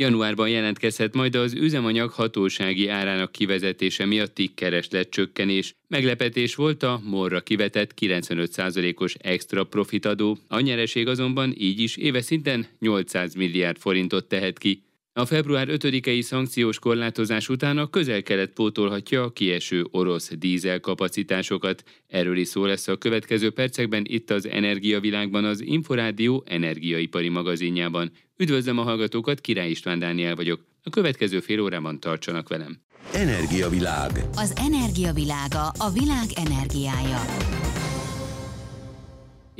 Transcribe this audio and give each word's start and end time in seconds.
Januárban 0.00 0.48
jelentkezhet 0.48 1.14
majd 1.14 1.34
az 1.34 1.54
üzemanyag 1.54 2.10
hatósági 2.10 2.88
árának 2.88 3.32
kivezetése 3.32 4.04
miatti 4.04 4.50
kereslet 4.54 5.10
csökkenés. 5.10 5.74
Meglepetés 5.88 6.54
volt 6.54 6.82
a 6.82 7.00
morra 7.04 7.40
kivetett 7.40 7.94
95%-os 8.00 9.14
extra 9.18 9.64
profitadó, 9.64 10.38
a 10.48 10.60
nyereség 10.60 11.08
azonban 11.08 11.54
így 11.56 11.80
is 11.80 11.96
éve 11.96 12.20
szinten 12.20 12.66
800 12.78 13.34
milliárd 13.34 13.78
forintot 13.78 14.28
tehet 14.28 14.58
ki. 14.58 14.87
A 15.18 15.26
február 15.26 15.68
5-i 15.70 16.20
szankciós 16.20 16.78
korlátozás 16.78 17.48
után 17.48 17.78
a 17.78 17.90
közel-kelet 17.90 18.50
pótolhatja 18.50 19.22
a 19.22 19.30
kieső 19.30 19.86
orosz 19.90 20.30
dízel 20.38 20.80
kapacitásokat. 20.80 21.82
Erről 22.06 22.36
is 22.36 22.48
szó 22.48 22.64
lesz 22.64 22.88
a 22.88 22.96
következő 22.96 23.50
percekben 23.50 24.04
itt 24.06 24.30
az 24.30 24.46
Energiavilágban 24.46 25.44
az 25.44 25.60
Inforádió 25.60 26.44
energiaipari 26.46 27.28
magazinjában. 27.28 28.10
Üdvözlöm 28.36 28.78
a 28.78 28.82
hallgatókat, 28.82 29.40
Király 29.40 29.70
István 29.70 29.98
Dániel 29.98 30.34
vagyok. 30.34 30.64
A 30.82 30.90
következő 30.90 31.40
fél 31.40 31.60
órában 31.60 32.00
tartsanak 32.00 32.48
velem. 32.48 32.80
Energiavilág. 33.12 34.10
Az 34.34 34.52
energiavilága 34.56 35.66
a 35.78 35.90
világ 35.90 36.26
energiája. 36.34 37.20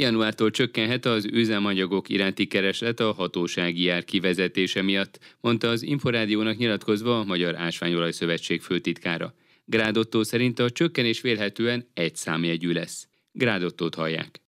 Januártól 0.01 0.51
csökkenhet 0.51 1.05
az 1.05 1.25
üzemanyagok 1.25 2.09
iránti 2.09 2.47
kereslet 2.47 3.01
a 3.01 3.12
hatósági 3.12 3.88
ár 3.88 4.05
kivezetése 4.05 4.83
miatt, 4.83 5.19
mondta 5.41 5.69
az 5.69 5.83
Inforádiónak 5.83 6.57
nyilatkozva 6.57 7.19
a 7.19 7.24
Magyar 7.24 7.57
Ásványolaj 7.57 8.12
Szövetség 8.12 8.61
főtitkára. 8.61 9.34
Grádottó 9.65 10.23
szerint 10.23 10.59
a 10.59 10.71
csökkenés 10.71 11.21
vélhetően 11.21 11.88
egy 11.95 12.16
számjegyű 12.16 12.73
lesz. 12.73 13.09
Grádottót 13.33 13.95
hallják. 13.95 14.41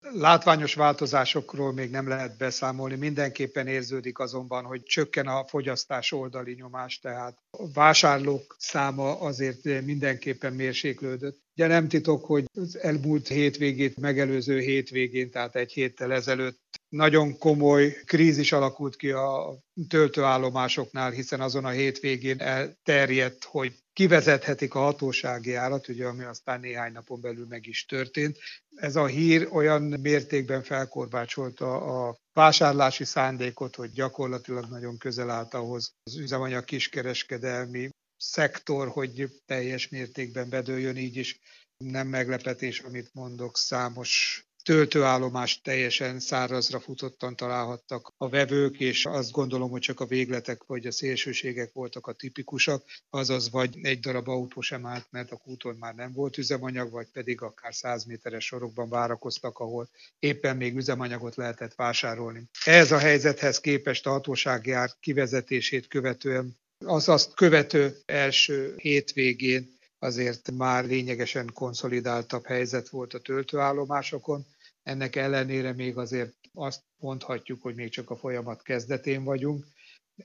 Látványos 0.00 0.74
változásokról 0.74 1.72
még 1.72 1.90
nem 1.90 2.08
lehet 2.08 2.38
beszámolni, 2.38 2.96
mindenképpen 2.96 3.66
érződik 3.66 4.18
azonban, 4.18 4.64
hogy 4.64 4.82
csökken 4.82 5.26
a 5.26 5.44
fogyasztás 5.44 6.12
oldali 6.12 6.52
nyomás, 6.52 6.98
tehát 6.98 7.38
a 7.50 7.72
vásárlók 7.72 8.56
száma 8.58 9.20
azért 9.20 9.84
mindenképpen 9.84 10.52
mérséklődött. 10.52 11.46
Ugye 11.58 11.66
nem 11.66 11.88
titok, 11.88 12.24
hogy 12.24 12.44
az 12.54 12.78
elmúlt 12.78 13.28
hétvégét 13.28 13.96
megelőző 13.96 14.58
hétvégén, 14.58 15.30
tehát 15.30 15.56
egy 15.56 15.72
héttel 15.72 16.12
ezelőtt 16.12 16.58
nagyon 16.88 17.38
komoly 17.38 17.96
krízis 18.04 18.52
alakult 18.52 18.96
ki 18.96 19.10
a 19.10 19.58
töltőállomásoknál, 19.88 21.10
hiszen 21.10 21.40
azon 21.40 21.64
a 21.64 21.68
hétvégén 21.68 22.40
elterjedt, 22.40 23.44
hogy 23.44 23.74
kivezethetik 23.92 24.74
a 24.74 24.78
hatósági 24.78 25.54
árat, 25.54 25.88
ugye, 25.88 26.06
ami 26.06 26.24
aztán 26.24 26.60
néhány 26.60 26.92
napon 26.92 27.20
belül 27.20 27.46
meg 27.48 27.66
is 27.66 27.84
történt. 27.84 28.38
Ez 28.76 28.96
a 28.96 29.06
hír 29.06 29.48
olyan 29.52 29.82
mértékben 29.82 30.62
felkorbácsolta 30.62 31.80
a 31.80 32.16
vásárlási 32.32 33.04
szándékot, 33.04 33.76
hogy 33.76 33.90
gyakorlatilag 33.90 34.64
nagyon 34.68 34.98
közel 34.98 35.30
állt 35.30 35.54
ahhoz 35.54 35.92
az 36.02 36.16
üzemanyag 36.16 36.64
kiskereskedelmi 36.64 37.88
szektor, 38.18 38.88
hogy 38.88 39.40
teljes 39.46 39.88
mértékben 39.88 40.48
bedőljön, 40.48 40.96
így 40.96 41.16
is 41.16 41.40
nem 41.76 42.06
meglepetés, 42.06 42.80
amit 42.80 43.10
mondok, 43.12 43.56
számos 43.56 44.42
töltőállomást 44.68 45.62
teljesen 45.62 46.20
szárazra 46.20 46.80
futottan 46.80 47.36
találhattak 47.36 48.14
a 48.16 48.28
vevők, 48.28 48.80
és 48.80 49.06
azt 49.06 49.30
gondolom, 49.30 49.70
hogy 49.70 49.80
csak 49.80 50.00
a 50.00 50.06
végletek 50.06 50.64
vagy 50.64 50.86
a 50.86 50.92
szélsőségek 50.92 51.72
voltak 51.72 52.06
a 52.06 52.12
tipikusak, 52.12 52.84
azaz 53.10 53.50
vagy 53.50 53.78
egy 53.82 54.00
darab 54.00 54.28
autó 54.28 54.60
sem 54.60 54.86
állt, 54.86 55.06
mert 55.10 55.30
a 55.30 55.36
kúton 55.36 55.76
már 55.78 55.94
nem 55.94 56.12
volt 56.12 56.38
üzemanyag, 56.38 56.90
vagy 56.90 57.06
pedig 57.12 57.40
akár 57.42 57.74
100 57.74 58.04
méteres 58.04 58.44
sorokban 58.44 58.88
várakoztak, 58.88 59.58
ahol 59.58 59.88
éppen 60.18 60.56
még 60.56 60.76
üzemanyagot 60.76 61.36
lehetett 61.36 61.74
vásárolni. 61.74 62.42
Ez 62.64 62.92
a 62.92 62.98
helyzethez 62.98 63.60
képest 63.60 64.06
a 64.06 64.10
hatósági 64.10 64.70
ár 64.70 64.90
kivezetését 65.00 65.88
követően 65.88 66.56
az 66.84 67.08
azt 67.08 67.34
követő 67.34 67.96
első 68.06 68.74
hétvégén 68.76 69.76
azért 69.98 70.50
már 70.50 70.84
lényegesen 70.84 71.50
konszolidáltabb 71.52 72.46
helyzet 72.46 72.88
volt 72.88 73.14
a 73.14 73.18
töltőállomásokon. 73.18 74.46
Ennek 74.82 75.16
ellenére 75.16 75.72
még 75.72 75.96
azért 75.96 76.34
azt 76.54 76.82
mondhatjuk, 76.96 77.62
hogy 77.62 77.74
még 77.74 77.90
csak 77.90 78.10
a 78.10 78.16
folyamat 78.16 78.62
kezdetén 78.62 79.24
vagyunk. 79.24 79.66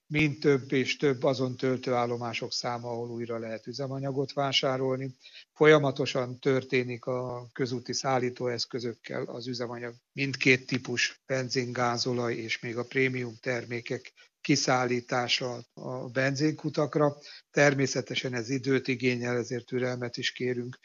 Mind 0.08 0.40
több 0.40 0.72
és 0.72 0.98
több 0.98 1.24
azon 1.24 1.58
töltőállomások 1.58 2.52
száma, 2.52 2.90
ahol 2.90 3.10
újra 3.10 3.38
lehet 3.38 3.68
üzemanyagot 3.68 4.34
vásárolni. 4.34 5.16
Folyamatosan 5.54 6.40
történik 6.40 7.06
a 7.06 7.50
közúti 7.54 7.94
szállítóeszközökkel 7.94 9.24
az 9.24 9.48
üzemanyag 9.48 9.96
mindkét 10.12 10.66
típus, 10.66 11.22
benzin, 11.26 11.76
és 12.30 12.60
még 12.60 12.78
a 12.78 12.86
prémium 12.86 13.36
termékek 13.42 14.14
kiszállítása 14.42 15.66
a 15.74 16.10
benzinkutakra. 16.10 17.18
Természetesen 17.52 18.34
ez 18.34 18.50
időt 18.50 18.88
igényel, 18.88 19.38
ezért 19.38 19.66
türelmet 19.66 20.18
is 20.18 20.32
kérünk, 20.32 20.80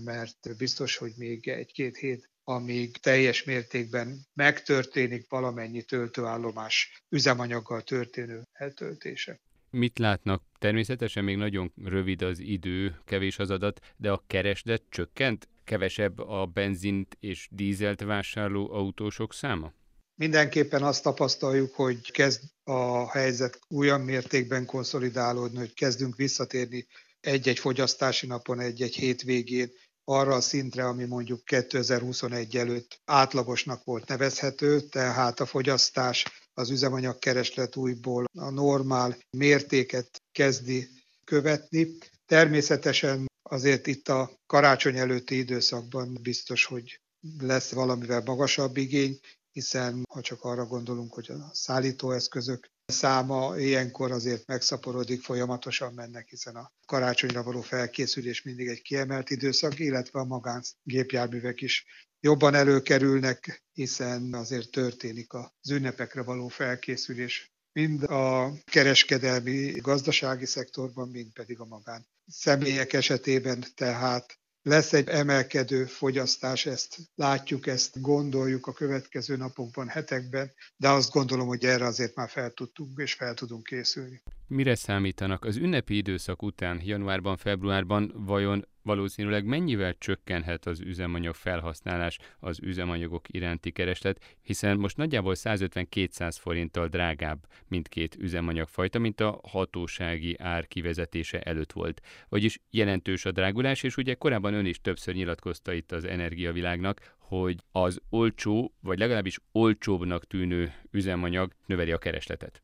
mert 0.00 0.56
biztos, 0.56 0.96
hogy 0.96 1.12
még 1.16 1.48
egy-két 1.48 1.96
hét, 1.96 2.30
amíg 2.44 2.96
teljes 2.96 3.44
mértékben 3.44 4.26
megtörténik 4.34 5.28
valamennyi 5.28 5.82
töltőállomás 5.82 7.02
üzemanyaggal 7.08 7.82
történő 7.82 8.42
eltöltése. 8.52 9.40
Mit 9.70 9.98
látnak? 9.98 10.42
Természetesen 10.58 11.24
még 11.24 11.36
nagyon 11.36 11.72
rövid 11.84 12.22
az 12.22 12.38
idő, 12.38 13.00
kevés 13.04 13.38
az 13.38 13.50
adat, 13.50 13.80
de 13.96 14.10
a 14.10 14.24
kereslet 14.26 14.82
csökkent? 14.88 15.48
Kevesebb 15.64 16.18
a 16.18 16.46
benzint 16.46 17.16
és 17.20 17.48
dízelt 17.50 18.02
vásárló 18.02 18.72
autósok 18.72 19.34
száma? 19.34 19.72
Mindenképpen 20.14 20.82
azt 20.82 21.02
tapasztaljuk, 21.02 21.74
hogy 21.74 22.10
kezd 22.10 22.42
a 22.64 23.10
helyzet 23.10 23.58
olyan 23.70 24.00
mértékben 24.00 24.66
konszolidálódni, 24.66 25.58
hogy 25.58 25.74
kezdünk 25.74 26.16
visszatérni 26.16 26.86
egy-egy 27.20 27.58
fogyasztási 27.58 28.26
napon, 28.26 28.60
egy-egy 28.60 28.94
hétvégén 28.94 29.70
arra 30.04 30.34
a 30.34 30.40
szintre, 30.40 30.84
ami 30.86 31.04
mondjuk 31.04 31.44
2021 31.44 32.56
előtt 32.56 33.00
átlagosnak 33.04 33.84
volt 33.84 34.08
nevezhető, 34.08 34.80
tehát 34.80 35.40
a 35.40 35.46
fogyasztás, 35.46 36.24
az 36.54 36.70
üzemanyagkereslet 36.70 37.76
újból 37.76 38.24
a 38.38 38.50
normál 38.50 39.16
mértéket 39.30 40.22
kezdi 40.32 40.88
követni. 41.24 41.98
Természetesen 42.26 43.26
azért 43.42 43.86
itt 43.86 44.08
a 44.08 44.30
karácsony 44.46 44.98
előtti 44.98 45.36
időszakban 45.36 46.18
biztos, 46.22 46.64
hogy 46.64 47.00
lesz 47.38 47.72
valamivel 47.72 48.22
magasabb 48.24 48.76
igény, 48.76 49.18
hiszen 49.52 50.02
ha 50.08 50.20
csak 50.20 50.42
arra 50.44 50.66
gondolunk, 50.66 51.14
hogy 51.14 51.30
a 51.30 51.50
szállítóeszközök 51.52 52.66
száma 52.86 53.56
ilyenkor 53.56 54.10
azért 54.12 54.46
megszaporodik, 54.46 55.22
folyamatosan 55.22 55.94
mennek, 55.94 56.28
hiszen 56.28 56.56
a 56.56 56.72
karácsonyra 56.86 57.42
való 57.42 57.60
felkészülés 57.60 58.42
mindig 58.42 58.68
egy 58.68 58.82
kiemelt 58.82 59.30
időszak, 59.30 59.78
illetve 59.78 60.20
a 60.20 60.24
magángépjárművek 60.24 61.60
is 61.60 61.84
jobban 62.20 62.54
előkerülnek, 62.54 63.64
hiszen 63.72 64.34
azért 64.34 64.70
történik 64.70 65.32
az 65.32 65.70
ünnepekre 65.70 66.22
való 66.22 66.48
felkészülés 66.48 67.52
mind 67.72 68.02
a 68.02 68.52
kereskedelmi, 68.64 69.70
gazdasági 69.70 70.46
szektorban, 70.46 71.08
mind 71.08 71.32
pedig 71.32 71.60
a 71.60 71.64
magán 71.64 72.06
személyek 72.26 72.92
esetében, 72.92 73.64
tehát 73.74 74.38
lesz 74.64 74.92
egy 74.92 75.08
emelkedő 75.08 75.84
fogyasztás, 75.84 76.66
ezt 76.66 76.96
látjuk, 77.14 77.66
ezt 77.66 78.00
gondoljuk 78.00 78.66
a 78.66 78.72
következő 78.72 79.36
napokban, 79.36 79.88
hetekben, 79.88 80.52
de 80.76 80.88
azt 80.88 81.10
gondolom, 81.10 81.46
hogy 81.46 81.64
erre 81.64 81.84
azért 81.84 82.14
már 82.14 82.30
fel 82.30 82.50
tudtunk 82.50 82.98
és 82.98 83.12
fel 83.14 83.34
tudunk 83.34 83.62
készülni. 83.62 84.22
Mire 84.46 84.74
számítanak 84.74 85.44
az 85.44 85.56
ünnepi 85.56 85.96
időszak 85.96 86.42
után, 86.42 86.80
januárban, 86.84 87.36
februárban 87.36 88.12
vajon 88.14 88.64
valószínűleg 88.82 89.44
mennyivel 89.44 89.94
csökkenhet 89.98 90.66
az 90.66 90.80
üzemanyag 90.80 91.34
felhasználás, 91.34 92.18
az 92.38 92.58
üzemanyagok 92.62 93.24
iránti 93.26 93.70
kereslet, 93.70 94.36
hiszen 94.42 94.78
most 94.78 94.96
nagyjából 94.96 95.34
150-200 95.36 96.36
forinttal 96.40 96.88
drágább 96.88 97.46
mindkét 97.68 98.16
üzemanyagfajta, 98.18 98.98
mint 98.98 99.20
a 99.20 99.40
hatósági 99.48 100.36
ár 100.38 100.66
kivezetése 100.66 101.40
előtt 101.40 101.72
volt. 101.72 102.02
Vagyis 102.28 102.60
jelentős 102.70 103.24
a 103.24 103.32
drágulás, 103.32 103.82
és 103.82 103.96
ugye 103.96 104.14
korábban 104.14 104.54
ön 104.54 104.66
is 104.66 104.80
többször 104.80 105.14
nyilatkozta 105.14 105.72
itt 105.72 105.92
az 105.92 106.04
energiavilágnak, 106.04 107.14
hogy 107.18 107.56
az 107.72 108.00
olcsó, 108.08 108.74
vagy 108.80 108.98
legalábbis 108.98 109.38
olcsóbbnak 109.52 110.26
tűnő 110.26 110.72
üzemanyag 110.90 111.52
növeli 111.66 111.92
a 111.92 111.98
keresletet. 111.98 112.63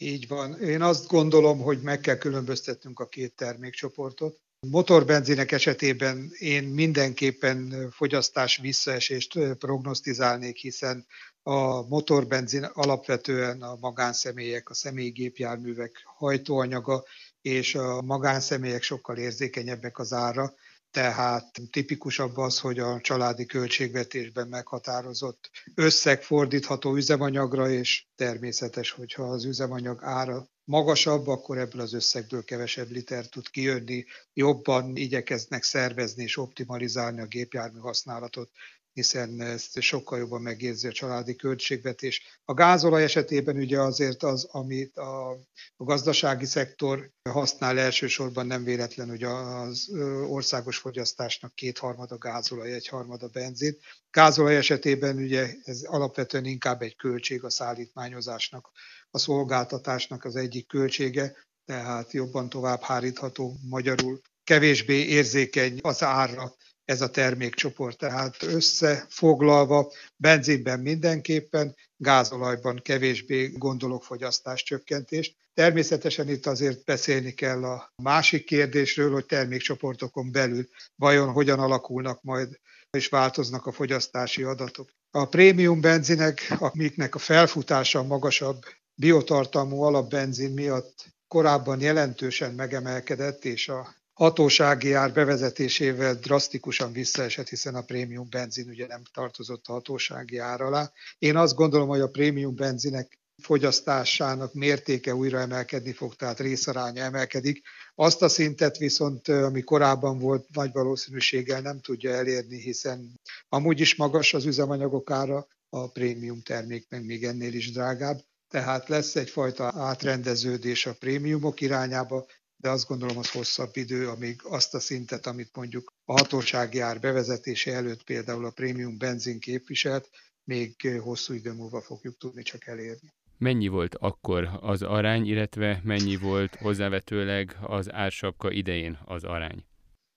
Így 0.00 0.28
van. 0.28 0.60
Én 0.60 0.82
azt 0.82 1.06
gondolom, 1.06 1.58
hogy 1.58 1.82
meg 1.82 2.00
kell 2.00 2.16
különböztetnünk 2.16 3.00
a 3.00 3.06
két 3.06 3.34
termékcsoportot. 3.34 4.40
Motorbenzinek 4.66 5.52
esetében 5.52 6.30
én 6.38 6.64
mindenképpen 6.64 7.88
fogyasztás 7.90 8.56
visszaesést 8.56 9.38
prognosztizálnék, 9.58 10.56
hiszen 10.56 11.06
a 11.42 11.88
motorbenzin 11.88 12.62
alapvetően 12.64 13.62
a 13.62 13.76
magánszemélyek, 13.80 14.70
a 14.70 14.74
személygépjárművek 14.74 16.02
hajtóanyaga, 16.04 17.04
és 17.40 17.74
a 17.74 18.02
magánszemélyek 18.02 18.82
sokkal 18.82 19.16
érzékenyebbek 19.16 19.98
az 19.98 20.12
ára, 20.12 20.54
tehát 20.90 21.60
tipikusabb 21.70 22.36
az, 22.36 22.58
hogy 22.58 22.78
a 22.78 23.00
családi 23.00 23.46
költségvetésben 23.46 24.48
meghatározott 24.48 25.50
összeg 25.74 26.22
fordítható 26.22 26.96
üzemanyagra, 26.96 27.70
és 27.70 28.06
természetes, 28.14 28.90
hogyha 28.90 29.22
az 29.22 29.44
üzemanyag 29.44 29.98
ára 30.02 30.48
magasabb, 30.64 31.26
akkor 31.26 31.58
ebből 31.58 31.80
az 31.80 31.92
összegből 31.92 32.44
kevesebb 32.44 32.90
liter 32.90 33.26
tud 33.26 33.48
kijönni, 33.48 34.04
jobban 34.32 34.96
igyekeznek 34.96 35.62
szervezni 35.62 36.22
és 36.22 36.36
optimalizálni 36.36 37.20
a 37.20 37.26
gépjármű 37.26 37.78
használatot, 37.78 38.50
hiszen 38.98 39.40
ezt 39.40 39.80
sokkal 39.80 40.18
jobban 40.18 40.42
megérzi 40.42 40.86
a 40.86 40.92
családi 40.92 41.36
költségvetés. 41.36 42.40
A 42.44 42.54
gázolaj 42.54 43.02
esetében 43.02 43.56
ugye 43.56 43.80
azért 43.80 44.22
az, 44.22 44.44
amit 44.44 44.96
a, 44.96 45.38
gazdasági 45.76 46.44
szektor 46.44 47.10
használ 47.22 47.78
elsősorban 47.78 48.46
nem 48.46 48.64
véletlen, 48.64 49.08
hogy 49.08 49.22
az 49.22 49.88
országos 50.28 50.76
fogyasztásnak 50.78 51.54
kétharmada 51.54 52.18
gázolaj, 52.18 52.72
egyharmada 52.72 53.28
benzin. 53.28 53.76
Gázolaj 54.10 54.56
esetében 54.56 55.16
ugye 55.16 55.54
ez 55.64 55.82
alapvetően 55.82 56.44
inkább 56.44 56.82
egy 56.82 56.96
költség 56.96 57.44
a 57.44 57.50
szállítmányozásnak, 57.50 58.70
a 59.10 59.18
szolgáltatásnak 59.18 60.24
az 60.24 60.36
egyik 60.36 60.66
költsége, 60.66 61.36
tehát 61.64 62.12
jobban 62.12 62.48
tovább 62.48 62.80
hárítható 62.80 63.56
magyarul, 63.68 64.20
kevésbé 64.44 65.04
érzékeny 65.04 65.78
az 65.82 66.02
árra 66.02 66.54
ez 66.88 67.00
a 67.00 67.10
termékcsoport. 67.10 67.98
Tehát 67.98 68.42
összefoglalva 68.42 69.92
benzinben 70.16 70.80
mindenképpen, 70.80 71.76
gázolajban 71.96 72.80
kevésbé 72.82 73.46
gondolok 73.46 74.04
fogyasztás 74.04 74.62
csökkentést. 74.62 75.36
Természetesen 75.54 76.28
itt 76.28 76.46
azért 76.46 76.84
beszélni 76.84 77.32
kell 77.32 77.64
a 77.64 77.92
másik 78.02 78.44
kérdésről, 78.44 79.12
hogy 79.12 79.26
termékcsoportokon 79.26 80.32
belül 80.32 80.68
vajon 80.96 81.32
hogyan 81.32 81.58
alakulnak 81.58 82.22
majd 82.22 82.58
és 82.90 83.08
változnak 83.08 83.66
a 83.66 83.72
fogyasztási 83.72 84.42
adatok. 84.42 84.90
A 85.10 85.24
prémium 85.24 85.80
benzinek, 85.80 86.54
amiknek 86.58 87.14
a 87.14 87.18
felfutása 87.18 88.02
magasabb 88.02 88.62
biotartalmú 88.94 89.82
alapbenzin 89.82 90.52
miatt 90.52 91.04
korábban 91.28 91.80
jelentősen 91.80 92.54
megemelkedett, 92.54 93.44
és 93.44 93.68
a 93.68 93.96
hatósági 94.18 94.92
ár 94.92 95.12
bevezetésével 95.12 96.14
drasztikusan 96.14 96.92
visszaesett, 96.92 97.48
hiszen 97.48 97.74
a 97.74 97.82
prémium 97.82 98.26
benzin 98.30 98.68
ugye 98.68 98.86
nem 98.86 99.02
tartozott 99.12 99.66
a 99.66 99.72
hatósági 99.72 100.38
ár 100.38 100.60
alá. 100.60 100.92
Én 101.18 101.36
azt 101.36 101.54
gondolom, 101.54 101.88
hogy 101.88 102.00
a 102.00 102.08
prémium 102.08 102.54
benzinek 102.54 103.18
fogyasztásának 103.42 104.54
mértéke 104.54 105.14
újra 105.14 105.38
emelkedni 105.38 105.92
fog, 105.92 106.14
tehát 106.14 106.40
részaránya 106.40 107.02
emelkedik. 107.02 107.62
Azt 107.94 108.22
a 108.22 108.28
szintet 108.28 108.76
viszont, 108.76 109.28
ami 109.28 109.60
korábban 109.62 110.18
volt, 110.18 110.46
nagy 110.54 110.72
valószínűséggel 110.72 111.60
nem 111.60 111.80
tudja 111.80 112.10
elérni, 112.10 112.60
hiszen 112.60 113.20
amúgy 113.48 113.80
is 113.80 113.94
magas 113.94 114.34
az 114.34 114.44
üzemanyagok 114.44 115.10
ára, 115.10 115.46
a 115.68 115.90
prémium 115.90 116.42
termék 116.42 116.86
meg 116.88 117.04
még 117.04 117.24
ennél 117.24 117.54
is 117.54 117.72
drágább. 117.72 118.20
Tehát 118.48 118.88
lesz 118.88 119.16
egyfajta 119.16 119.72
átrendeződés 119.76 120.86
a 120.86 120.94
prémiumok 120.94 121.60
irányába, 121.60 122.26
de 122.60 122.70
azt 122.70 122.88
gondolom 122.88 123.18
az 123.18 123.30
hosszabb 123.30 123.76
idő, 123.76 124.08
amíg 124.08 124.40
azt 124.42 124.74
a 124.74 124.80
szintet, 124.80 125.26
amit 125.26 125.56
mondjuk 125.56 125.92
a 126.04 126.12
hatósági 126.12 126.80
ár 126.80 127.00
bevezetése 127.00 127.72
előtt 127.72 128.02
például 128.02 128.44
a 128.44 128.50
prémium 128.50 128.98
benzin 128.98 129.40
képviselt, 129.40 130.10
még 130.44 130.98
hosszú 131.02 131.34
idő 131.34 131.52
múlva 131.52 131.80
fogjuk 131.80 132.16
tudni 132.16 132.42
csak 132.42 132.66
elérni. 132.66 133.12
Mennyi 133.38 133.68
volt 133.68 133.94
akkor 133.94 134.58
az 134.60 134.82
arány, 134.82 135.26
illetve 135.26 135.80
mennyi 135.84 136.16
volt 136.16 136.54
hozzávetőleg 136.54 137.56
az 137.62 137.92
ársapka 137.92 138.50
idején 138.50 138.98
az 139.04 139.24
arány? 139.24 139.64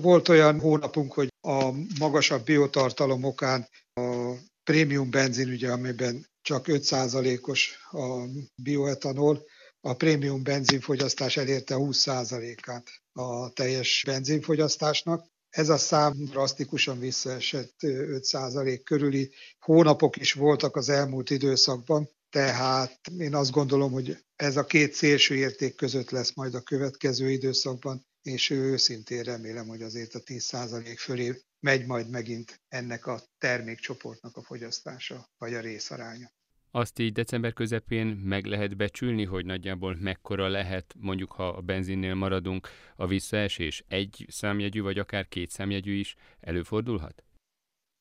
Volt 0.03 0.27
olyan 0.27 0.59
hónapunk, 0.59 1.13
hogy 1.13 1.27
a 1.41 1.71
magasabb 1.99 2.43
biotartalom 2.43 3.23
okán 3.23 3.67
a 3.93 4.33
prémium 4.63 5.09
benzin, 5.09 5.49
ugye, 5.49 5.71
amiben 5.71 6.25
csak 6.41 6.65
5%-os 6.67 7.75
a 7.91 8.25
bioetanol, 8.63 9.45
a 9.81 9.93
prémium 9.93 10.43
benzinfogyasztás 10.43 11.37
elérte 11.37 11.75
20%-át 11.77 12.89
a 13.11 13.49
teljes 13.49 14.03
benzinfogyasztásnak. 14.05 15.25
Ez 15.49 15.69
a 15.69 15.77
szám 15.77 16.13
drasztikusan 16.17 16.99
visszaesett 16.99 17.75
5% 17.79 18.81
körüli 18.83 19.31
hónapok 19.59 20.17
is 20.17 20.33
voltak 20.33 20.75
az 20.75 20.89
elmúlt 20.89 21.29
időszakban, 21.29 22.09
tehát 22.29 22.99
én 23.17 23.35
azt 23.35 23.51
gondolom, 23.51 23.91
hogy 23.91 24.17
ez 24.35 24.57
a 24.57 24.65
két 24.65 24.93
szélső 24.93 25.35
érték 25.35 25.75
között 25.75 26.09
lesz 26.09 26.33
majd 26.33 26.55
a 26.55 26.61
következő 26.61 27.31
időszakban, 27.31 28.05
és 28.21 28.49
őszintén 28.49 29.23
remélem, 29.23 29.67
hogy 29.67 29.81
azért 29.81 30.15
a 30.15 30.19
10% 30.19 30.95
fölé 30.97 31.41
megy 31.59 31.85
majd 31.85 32.09
megint 32.09 32.61
ennek 32.67 33.07
a 33.07 33.21
termékcsoportnak 33.37 34.37
a 34.37 34.43
fogyasztása, 34.43 35.29
vagy 35.37 35.53
a 35.53 35.59
részaránya. 35.59 36.31
Azt 36.73 36.99
így 36.99 37.11
december 37.11 37.53
közepén 37.53 38.07
meg 38.07 38.45
lehet 38.45 38.77
becsülni, 38.77 39.25
hogy 39.25 39.45
nagyjából 39.45 39.97
mekkora 39.99 40.47
lehet, 40.47 40.95
mondjuk 40.99 41.31
ha 41.31 41.47
a 41.47 41.61
benzinnél 41.61 42.15
maradunk, 42.15 42.67
a 42.95 43.07
visszaesés 43.07 43.83
egy 43.87 44.25
számjegyű, 44.29 44.81
vagy 44.81 44.99
akár 44.99 45.27
két 45.27 45.49
számjegyű 45.49 45.93
is 45.93 46.15
előfordulhat? 46.39 47.23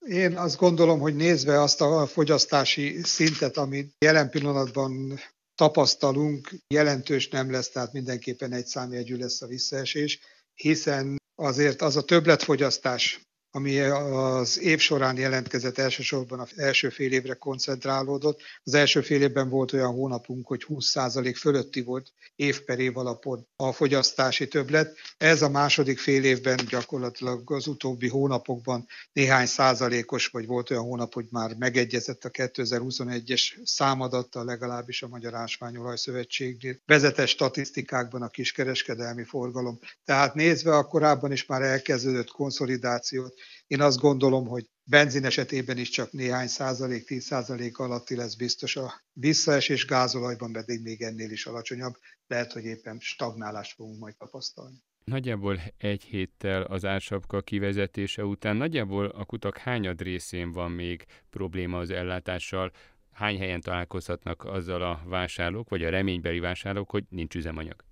Én 0.07 0.37
azt 0.37 0.59
gondolom, 0.59 1.01
hogy 1.01 1.17
nézve 1.17 1.61
azt 1.61 1.81
a 1.81 2.07
fogyasztási 2.07 3.03
szintet, 3.03 3.57
amit 3.57 3.93
jelen 3.99 4.31
pillanatban 4.31 5.19
tapasztalunk, 5.55 6.51
jelentős 6.75 7.29
nem 7.29 7.51
lesz, 7.51 7.71
tehát 7.71 7.93
mindenképpen 7.93 8.53
egy 8.53 8.67
számjegyű 8.67 9.17
lesz 9.17 9.43
a 9.43 9.47
visszaesés, 9.47 10.21
hiszen 10.55 11.17
azért 11.35 11.83
az 11.83 11.97
a 11.97 12.03
többletfogyasztás, 12.03 13.21
ami 13.53 13.79
az 13.79 14.61
év 14.61 14.79
során 14.79 15.17
jelentkezett 15.17 15.79
elsősorban 15.79 16.41
az 16.41 16.51
első 16.57 16.89
fél 16.89 17.13
évre 17.13 17.35
koncentrálódott. 17.35 18.41
Az 18.65 18.75
első 18.75 19.01
fél 19.01 19.23
évben 19.23 19.49
volt 19.49 19.73
olyan 19.73 19.93
hónapunk, 19.93 20.47
hogy 20.47 20.65
20% 20.69 21.35
fölötti 21.39 21.83
volt 21.83 22.13
év 22.37 22.61
per 22.61 22.79
év 22.79 22.97
alapon 22.97 23.47
a 23.57 23.73
fogyasztási 23.73 24.49
többlet. 24.49 24.97
Ez 25.19 25.43
a 25.43 25.49
második 25.49 25.99
fél 25.99 26.25
évben 26.25 26.59
gyakorlatilag 26.69 27.53
az 27.53 27.67
utóbbi 27.67 28.09
hónapokban 28.09 28.87
néhány 29.13 29.47
százalékos, 29.47 30.27
vagy 30.27 30.47
volt 30.47 30.71
olyan 30.71 30.83
hónap, 30.83 31.15
hogy 31.15 31.27
már 31.31 31.55
megegyezett 31.59 32.25
a 32.25 32.31
2021-es 32.31 33.43
számadattal, 33.65 34.45
legalábbis 34.45 35.03
a 35.03 35.09
Magyar 35.09 35.35
Ásványolaj 35.35 35.97
Szövetség 35.97 36.81
vezetes 36.87 37.31
statisztikákban 37.31 38.23
a 38.23 38.29
kiskereskedelmi 38.29 39.25
forgalom. 39.25 39.79
Tehát 40.05 40.35
nézve 40.35 40.77
a 40.77 40.87
korábban 40.87 41.33
is 41.33 41.47
már 41.47 41.63
elkezdődött 41.63 42.31
konszolidációt, 42.31 43.40
én 43.71 43.81
azt 43.81 44.01
gondolom, 44.01 44.47
hogy 44.47 44.71
benzin 44.85 45.25
esetében 45.25 45.79
is 45.79 45.89
csak 45.89 46.13
néhány 46.13 46.47
százalék, 46.47 47.05
10 47.05 47.25
százalék 47.25 47.79
alatti 47.79 48.17
lesz 48.17 48.35
biztos 48.35 48.77
a 48.77 49.03
visszaesés, 49.13 49.87
gázolajban 49.87 50.53
pedig 50.53 50.83
még 50.83 51.03
ennél 51.03 51.31
is 51.31 51.47
alacsonyabb. 51.47 51.95
Lehet, 52.27 52.53
hogy 52.53 52.65
éppen 52.65 52.99
stagnálást 53.01 53.75
fogunk 53.75 53.99
majd 53.99 54.17
tapasztalni. 54.17 54.77
Nagyjából 55.05 55.61
egy 55.79 56.03
héttel 56.03 56.63
az 56.63 56.85
ársapka 56.85 57.41
kivezetése 57.41 58.25
után 58.25 58.57
nagyjából 58.57 59.07
a 59.07 59.25
kutak 59.25 59.57
hányad 59.57 60.01
részén 60.01 60.53
van 60.53 60.71
még 60.71 61.05
probléma 61.31 61.79
az 61.79 61.91
ellátással, 61.91 62.73
hány 63.13 63.39
helyen 63.39 63.61
találkozhatnak 63.61 64.45
azzal 64.45 64.83
a 64.83 65.03
vásárlók, 65.07 65.69
vagy 65.69 65.85
a 65.85 65.91
reménybeli 65.91 66.39
vásárlók, 66.39 66.91
hogy 66.91 67.05
nincs 67.09 67.35
üzemanyag? 67.35 67.85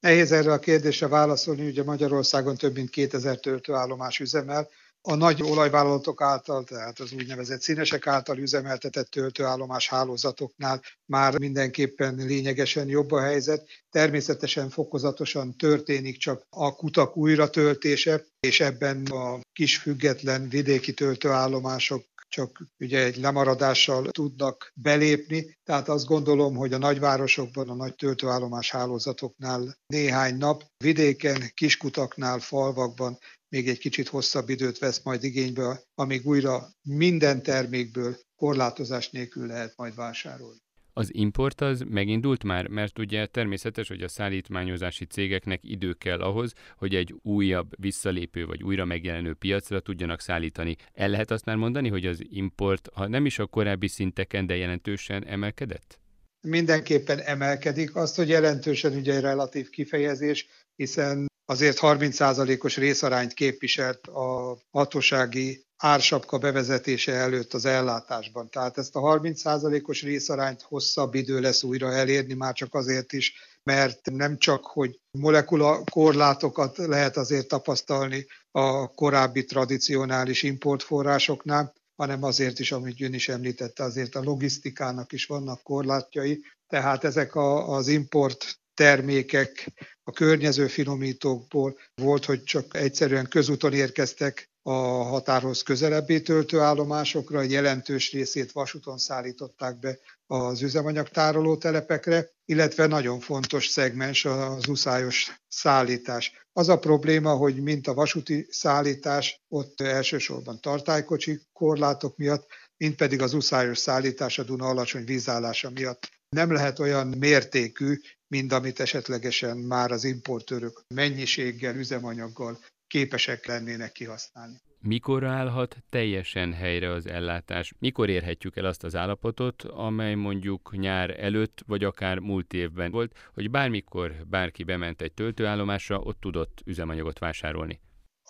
Nehéz 0.00 0.32
erre 0.32 0.52
a 0.52 0.58
kérdésre 0.58 1.08
válaszolni, 1.08 1.66
ugye 1.66 1.84
Magyarországon 1.84 2.56
több 2.56 2.74
mint 2.74 2.90
2000 2.90 3.40
töltőállomás 3.40 4.20
üzemel, 4.20 4.68
a 5.02 5.14
nagy 5.14 5.42
olajvállalatok 5.42 6.22
által, 6.22 6.64
tehát 6.64 7.00
az 7.00 7.12
úgynevezett 7.12 7.60
színesek 7.60 8.06
által 8.06 8.38
üzemeltetett 8.38 9.10
töltőállomás 9.10 9.88
hálózatoknál 9.88 10.82
már 11.06 11.38
mindenképpen 11.38 12.14
lényegesen 12.14 12.88
jobb 12.88 13.12
a 13.12 13.20
helyzet. 13.20 13.68
Természetesen 13.90 14.70
fokozatosan 14.70 15.56
történik 15.56 16.18
csak 16.18 16.46
a 16.50 16.74
kutak 16.74 17.16
újratöltése, 17.16 18.24
és 18.40 18.60
ebben 18.60 19.06
a 19.06 19.40
kis 19.52 19.76
független 19.76 20.48
vidéki 20.48 20.94
töltőállomások 20.94 22.04
csak 22.30 22.62
ugye 22.78 23.04
egy 23.04 23.16
lemaradással 23.16 24.10
tudnak 24.10 24.72
belépni. 24.74 25.58
Tehát 25.62 25.88
azt 25.88 26.06
gondolom, 26.06 26.56
hogy 26.56 26.72
a 26.72 26.78
nagyvárosokban, 26.78 27.68
a 27.68 27.74
nagy 27.74 27.94
töltőállomás 27.94 28.70
hálózatoknál 28.70 29.76
néhány 29.86 30.36
nap, 30.36 30.64
vidéken, 30.76 31.50
kiskutaknál, 31.54 32.38
falvakban 32.38 33.18
még 33.48 33.68
egy 33.68 33.78
kicsit 33.78 34.08
hosszabb 34.08 34.48
időt 34.48 34.78
vesz 34.78 35.02
majd 35.02 35.24
igénybe, 35.24 35.82
amíg 35.94 36.26
újra 36.26 36.70
minden 36.82 37.42
termékből 37.42 38.16
korlátozás 38.36 39.10
nélkül 39.10 39.46
lehet 39.46 39.76
majd 39.76 39.94
vásárolni. 39.94 40.60
Az 40.92 41.14
import 41.14 41.60
az 41.60 41.84
megindult 41.88 42.44
már, 42.44 42.68
mert 42.68 42.98
ugye 42.98 43.26
természetes, 43.26 43.88
hogy 43.88 44.02
a 44.02 44.08
szállítmányozási 44.08 45.04
cégeknek 45.04 45.60
idő 45.62 45.92
kell 45.92 46.20
ahhoz, 46.20 46.52
hogy 46.76 46.94
egy 46.94 47.14
újabb 47.22 47.72
visszalépő 47.80 48.46
vagy 48.46 48.62
újra 48.62 48.84
megjelenő 48.84 49.34
piacra 49.34 49.80
tudjanak 49.80 50.20
szállítani. 50.20 50.76
El 50.92 51.08
lehet 51.08 51.30
azt 51.30 51.44
már 51.44 51.56
mondani, 51.56 51.88
hogy 51.88 52.06
az 52.06 52.22
import, 52.30 52.88
ha 52.94 53.08
nem 53.08 53.26
is 53.26 53.38
a 53.38 53.46
korábbi 53.46 53.88
szinteken, 53.88 54.46
de 54.46 54.56
jelentősen 54.56 55.26
emelkedett? 55.26 55.98
Mindenképpen 56.40 57.18
emelkedik. 57.18 57.96
Azt, 57.96 58.16
hogy 58.16 58.28
jelentősen 58.28 58.94
ugye 58.94 59.14
egy 59.14 59.20
relatív 59.20 59.68
kifejezés, 59.68 60.46
hiszen 60.76 61.26
azért 61.50 61.78
30%-os 61.80 62.76
részarányt 62.76 63.32
képviselt 63.32 64.06
a 64.06 64.56
hatósági 64.70 65.64
ársapka 65.76 66.38
bevezetése 66.38 67.12
előtt 67.12 67.54
az 67.54 67.64
ellátásban. 67.64 68.50
Tehát 68.50 68.78
ezt 68.78 68.96
a 68.96 69.00
30%-os 69.00 70.02
részarányt 70.02 70.62
hosszabb 70.62 71.14
idő 71.14 71.40
lesz 71.40 71.62
újra 71.62 71.92
elérni, 71.92 72.34
már 72.34 72.54
csak 72.54 72.74
azért 72.74 73.12
is, 73.12 73.34
mert 73.62 74.10
nem 74.10 74.38
csak, 74.38 74.64
hogy 74.64 74.98
molekula 75.18 75.82
korlátokat 75.90 76.76
lehet 76.76 77.16
azért 77.16 77.48
tapasztalni 77.48 78.26
a 78.50 78.88
korábbi 78.94 79.44
tradicionális 79.44 80.42
importforrásoknál, 80.42 81.72
hanem 81.96 82.22
azért 82.22 82.58
is, 82.58 82.72
amit 82.72 83.00
ön 83.00 83.14
is 83.14 83.28
említette, 83.28 83.82
azért 83.82 84.14
a 84.14 84.22
logisztikának 84.22 85.12
is 85.12 85.26
vannak 85.26 85.62
korlátjai, 85.62 86.44
tehát 86.68 87.04
ezek 87.04 87.36
az 87.66 87.88
import 87.88 88.58
termékek 88.80 89.72
a 90.02 90.10
környező 90.10 90.66
finomítókból 90.66 91.78
volt, 91.94 92.24
hogy 92.24 92.42
csak 92.42 92.76
egyszerűen 92.76 93.28
közúton 93.28 93.72
érkeztek 93.72 94.50
a 94.62 94.72
határhoz 95.02 95.62
közelebbi 95.62 96.22
töltőállomásokra, 96.22 97.42
jelentős 97.42 98.12
részét 98.12 98.52
vasúton 98.52 98.98
szállították 98.98 99.78
be 99.78 99.98
az 100.26 100.62
üzemanyagtároló 100.62 101.56
telepekre, 101.56 102.30
illetve 102.44 102.86
nagyon 102.86 103.20
fontos 103.20 103.66
szegmens 103.66 104.24
az 104.24 104.68
uszályos 104.68 105.40
szállítás. 105.48 106.46
Az 106.52 106.68
a 106.68 106.78
probléma, 106.78 107.34
hogy 107.34 107.62
mint 107.62 107.86
a 107.86 107.94
vasúti 107.94 108.46
szállítás, 108.50 109.40
ott 109.48 109.80
elsősorban 109.80 110.60
tartálykocsi 110.60 111.40
korlátok 111.52 112.16
miatt, 112.16 112.46
mint 112.76 112.96
pedig 112.96 113.22
az 113.22 113.32
uszályos 113.32 113.78
szállítás 113.78 114.38
a 114.38 114.42
Duna 114.42 114.68
alacsony 114.68 115.04
vízállása 115.04 115.70
miatt 115.70 116.18
nem 116.36 116.52
lehet 116.52 116.78
olyan 116.78 117.06
mértékű, 117.06 118.00
mint 118.30 118.52
amit 118.52 118.80
esetlegesen 118.80 119.56
már 119.56 119.90
az 119.90 120.04
importőrök 120.04 120.82
mennyiséggel, 120.94 121.76
üzemanyaggal 121.76 122.58
képesek 122.86 123.46
lennének 123.46 123.92
kihasználni. 123.92 124.60
Mikor 124.82 125.24
állhat 125.24 125.76
teljesen 125.90 126.52
helyre 126.52 126.92
az 126.92 127.06
ellátás? 127.06 127.74
Mikor 127.78 128.08
érhetjük 128.08 128.56
el 128.56 128.64
azt 128.64 128.84
az 128.84 128.94
állapotot, 128.94 129.62
amely 129.62 130.14
mondjuk 130.14 130.76
nyár 130.76 131.20
előtt, 131.20 131.62
vagy 131.66 131.84
akár 131.84 132.18
múlt 132.18 132.52
évben 132.52 132.90
volt, 132.90 133.12
hogy 133.34 133.50
bármikor 133.50 134.26
bárki 134.26 134.64
bement 134.64 135.02
egy 135.02 135.12
töltőállomásra, 135.12 135.98
ott 135.98 136.20
tudott 136.20 136.60
üzemanyagot 136.64 137.18
vásárolni? 137.18 137.80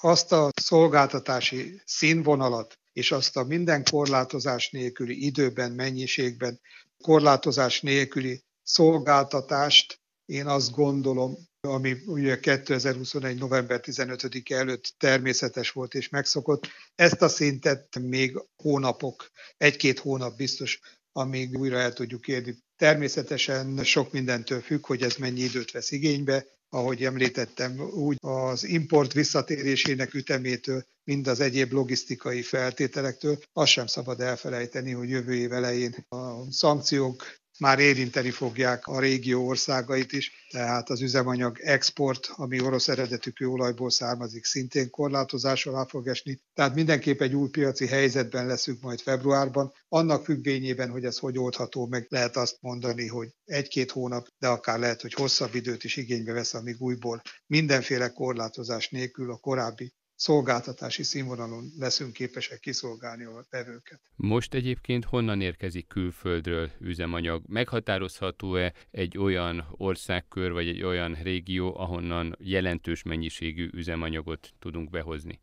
Azt 0.00 0.32
a 0.32 0.48
szolgáltatási 0.60 1.80
színvonalat 1.84 2.78
és 2.92 3.12
azt 3.12 3.36
a 3.36 3.44
minden 3.44 3.84
korlátozás 3.90 4.70
nélküli 4.70 5.24
időben, 5.24 5.72
mennyiségben, 5.72 6.60
korlátozás 7.02 7.80
nélküli 7.80 8.42
szolgáltatást 8.70 10.00
én 10.24 10.46
azt 10.46 10.70
gondolom, 10.70 11.36
ami 11.60 11.96
ugye 12.06 12.40
2021. 12.40 13.38
november 13.38 13.80
15-e 13.82 14.56
előtt 14.56 14.94
természetes 14.98 15.70
volt 15.70 15.94
és 15.94 16.08
megszokott. 16.08 16.68
Ezt 16.94 17.22
a 17.22 17.28
szintet 17.28 17.98
még 17.98 18.38
hónapok, 18.62 19.30
egy-két 19.56 19.98
hónap 19.98 20.36
biztos, 20.36 20.80
amíg 21.12 21.58
újra 21.58 21.78
el 21.78 21.92
tudjuk 21.92 22.28
érni. 22.28 22.56
Természetesen 22.76 23.84
sok 23.84 24.12
mindentől 24.12 24.60
függ, 24.60 24.86
hogy 24.86 25.02
ez 25.02 25.16
mennyi 25.16 25.40
időt 25.40 25.70
vesz 25.70 25.90
igénybe, 25.90 26.46
ahogy 26.68 27.04
említettem, 27.04 27.80
úgy 27.80 28.16
az 28.20 28.64
import 28.64 29.12
visszatérésének 29.12 30.14
ütemétől, 30.14 30.84
mind 31.04 31.26
az 31.26 31.40
egyéb 31.40 31.72
logisztikai 31.72 32.42
feltételektől, 32.42 33.38
azt 33.52 33.70
sem 33.70 33.86
szabad 33.86 34.20
elfelejteni, 34.20 34.92
hogy 34.92 35.08
jövő 35.08 35.34
év 35.34 35.52
elején 35.52 35.94
a 36.08 36.52
szankciók 36.52 37.38
már 37.60 37.78
érinteni 37.78 38.30
fogják 38.30 38.86
a 38.86 39.00
régió 39.00 39.46
országait 39.46 40.12
is, 40.12 40.46
tehát 40.50 40.90
az 40.90 41.00
üzemanyag 41.00 41.58
export, 41.60 42.30
ami 42.34 42.60
orosz 42.60 42.88
eredetű 42.88 43.30
kőolajból 43.30 43.90
származik, 43.90 44.44
szintén 44.44 44.90
korlátozás 44.90 45.66
alá 45.66 45.84
fog 45.84 46.08
esni. 46.08 46.40
Tehát 46.54 46.74
mindenképp 46.74 47.20
egy 47.20 47.34
új 47.34 47.48
piaci 47.48 47.86
helyzetben 47.86 48.46
leszünk 48.46 48.80
majd 48.80 49.00
februárban. 49.00 49.72
Annak 49.88 50.24
függvényében, 50.24 50.90
hogy 50.90 51.04
ez 51.04 51.18
hogy 51.18 51.38
oldható 51.38 51.86
meg, 51.86 52.06
lehet 52.08 52.36
azt 52.36 52.56
mondani, 52.60 53.06
hogy 53.06 53.28
egy-két 53.44 53.90
hónap, 53.90 54.26
de 54.38 54.48
akár 54.48 54.78
lehet, 54.78 55.00
hogy 55.00 55.12
hosszabb 55.12 55.54
időt 55.54 55.84
is 55.84 55.96
igénybe 55.96 56.32
vesz, 56.32 56.54
amíg 56.54 56.80
újból 56.80 57.22
mindenféle 57.46 58.08
korlátozás 58.08 58.88
nélkül 58.88 59.30
a 59.30 59.36
korábbi 59.36 59.92
szolgáltatási 60.20 61.02
színvonalon 61.02 61.72
leszünk 61.78 62.12
képesek 62.12 62.60
kiszolgálni 62.60 63.24
a 63.24 63.46
vevőket. 63.50 64.00
Most 64.16 64.54
egyébként 64.54 65.04
honnan 65.04 65.40
érkezik 65.40 65.86
külföldről 65.86 66.70
üzemanyag? 66.80 67.42
Meghatározható-e 67.46 68.72
egy 68.90 69.18
olyan 69.18 69.66
országkör 69.70 70.52
vagy 70.52 70.68
egy 70.68 70.82
olyan 70.82 71.14
régió, 71.22 71.76
ahonnan 71.76 72.36
jelentős 72.38 73.02
mennyiségű 73.02 73.68
üzemanyagot 73.72 74.52
tudunk 74.58 74.90
behozni? 74.90 75.40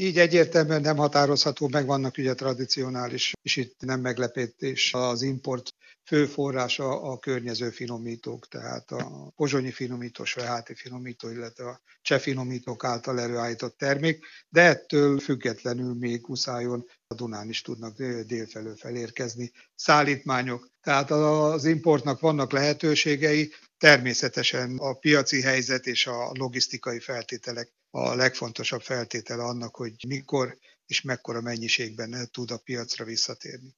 Így 0.00 0.18
egyértelműen 0.18 0.80
nem 0.80 0.96
határozható, 0.96 1.68
meg 1.68 1.86
vannak 1.86 2.18
ugye 2.18 2.34
tradicionális, 2.34 3.32
és 3.42 3.56
itt 3.56 3.80
nem 3.80 4.00
meglepetés 4.00 4.94
az 4.94 5.22
import 5.22 5.74
fő 6.04 6.26
forrása 6.26 7.02
a 7.02 7.18
környező 7.18 7.70
finomítók, 7.70 8.48
tehát 8.48 8.90
a 8.90 9.32
pozsonyi 9.36 9.70
finomító, 9.70 10.24
sajáti 10.24 10.74
finomító, 10.74 11.30
illetve 11.30 11.64
a 11.64 11.80
cseh 12.02 12.18
finomítók 12.18 12.84
által 12.84 13.20
előállított 13.20 13.78
termék, 13.78 14.24
de 14.48 14.62
ettől 14.62 15.18
függetlenül 15.18 15.94
még 15.94 16.28
Uszályon 16.28 16.86
a 17.06 17.14
Dunán 17.14 17.48
is 17.48 17.62
tudnak 17.62 18.02
délfelől 18.26 18.76
felérkezni 18.76 19.52
szállítmányok. 19.74 20.68
Tehát 20.80 21.10
az 21.10 21.64
importnak 21.64 22.20
vannak 22.20 22.52
lehetőségei, 22.52 23.52
természetesen 23.78 24.76
a 24.78 24.92
piaci 24.92 25.40
helyzet 25.40 25.86
és 25.86 26.06
a 26.06 26.30
logisztikai 26.32 27.00
feltételek 27.00 27.76
a 27.90 28.14
legfontosabb 28.14 28.80
feltétele 28.80 29.42
annak, 29.42 29.76
hogy 29.76 29.94
mikor 30.08 30.58
és 30.86 31.02
mekkora 31.02 31.40
mennyiségben 31.40 32.28
tud 32.32 32.50
a 32.50 32.58
piacra 32.58 33.04
visszatérni. 33.04 33.76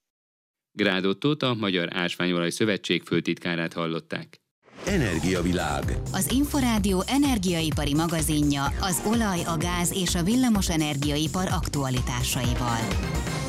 Grádottót 0.73 1.43
a 1.43 1.55
Magyar 1.55 1.97
Ásványolaj 1.97 2.51
Szövetség 2.51 3.03
főtitkárát 3.03 3.73
hallották. 3.73 4.41
Energiavilág. 4.87 5.85
Az 6.13 6.31
Inforádió 6.31 7.03
energiaipari 7.07 7.95
magazinja 7.95 8.65
az 8.65 9.03
olaj, 9.07 9.45
a 9.45 9.57
gáz 9.57 9.93
és 9.93 10.15
a 10.15 10.23
villamos 10.23 10.71
energiaipar 10.71 11.47
aktualitásaival. 11.49 13.40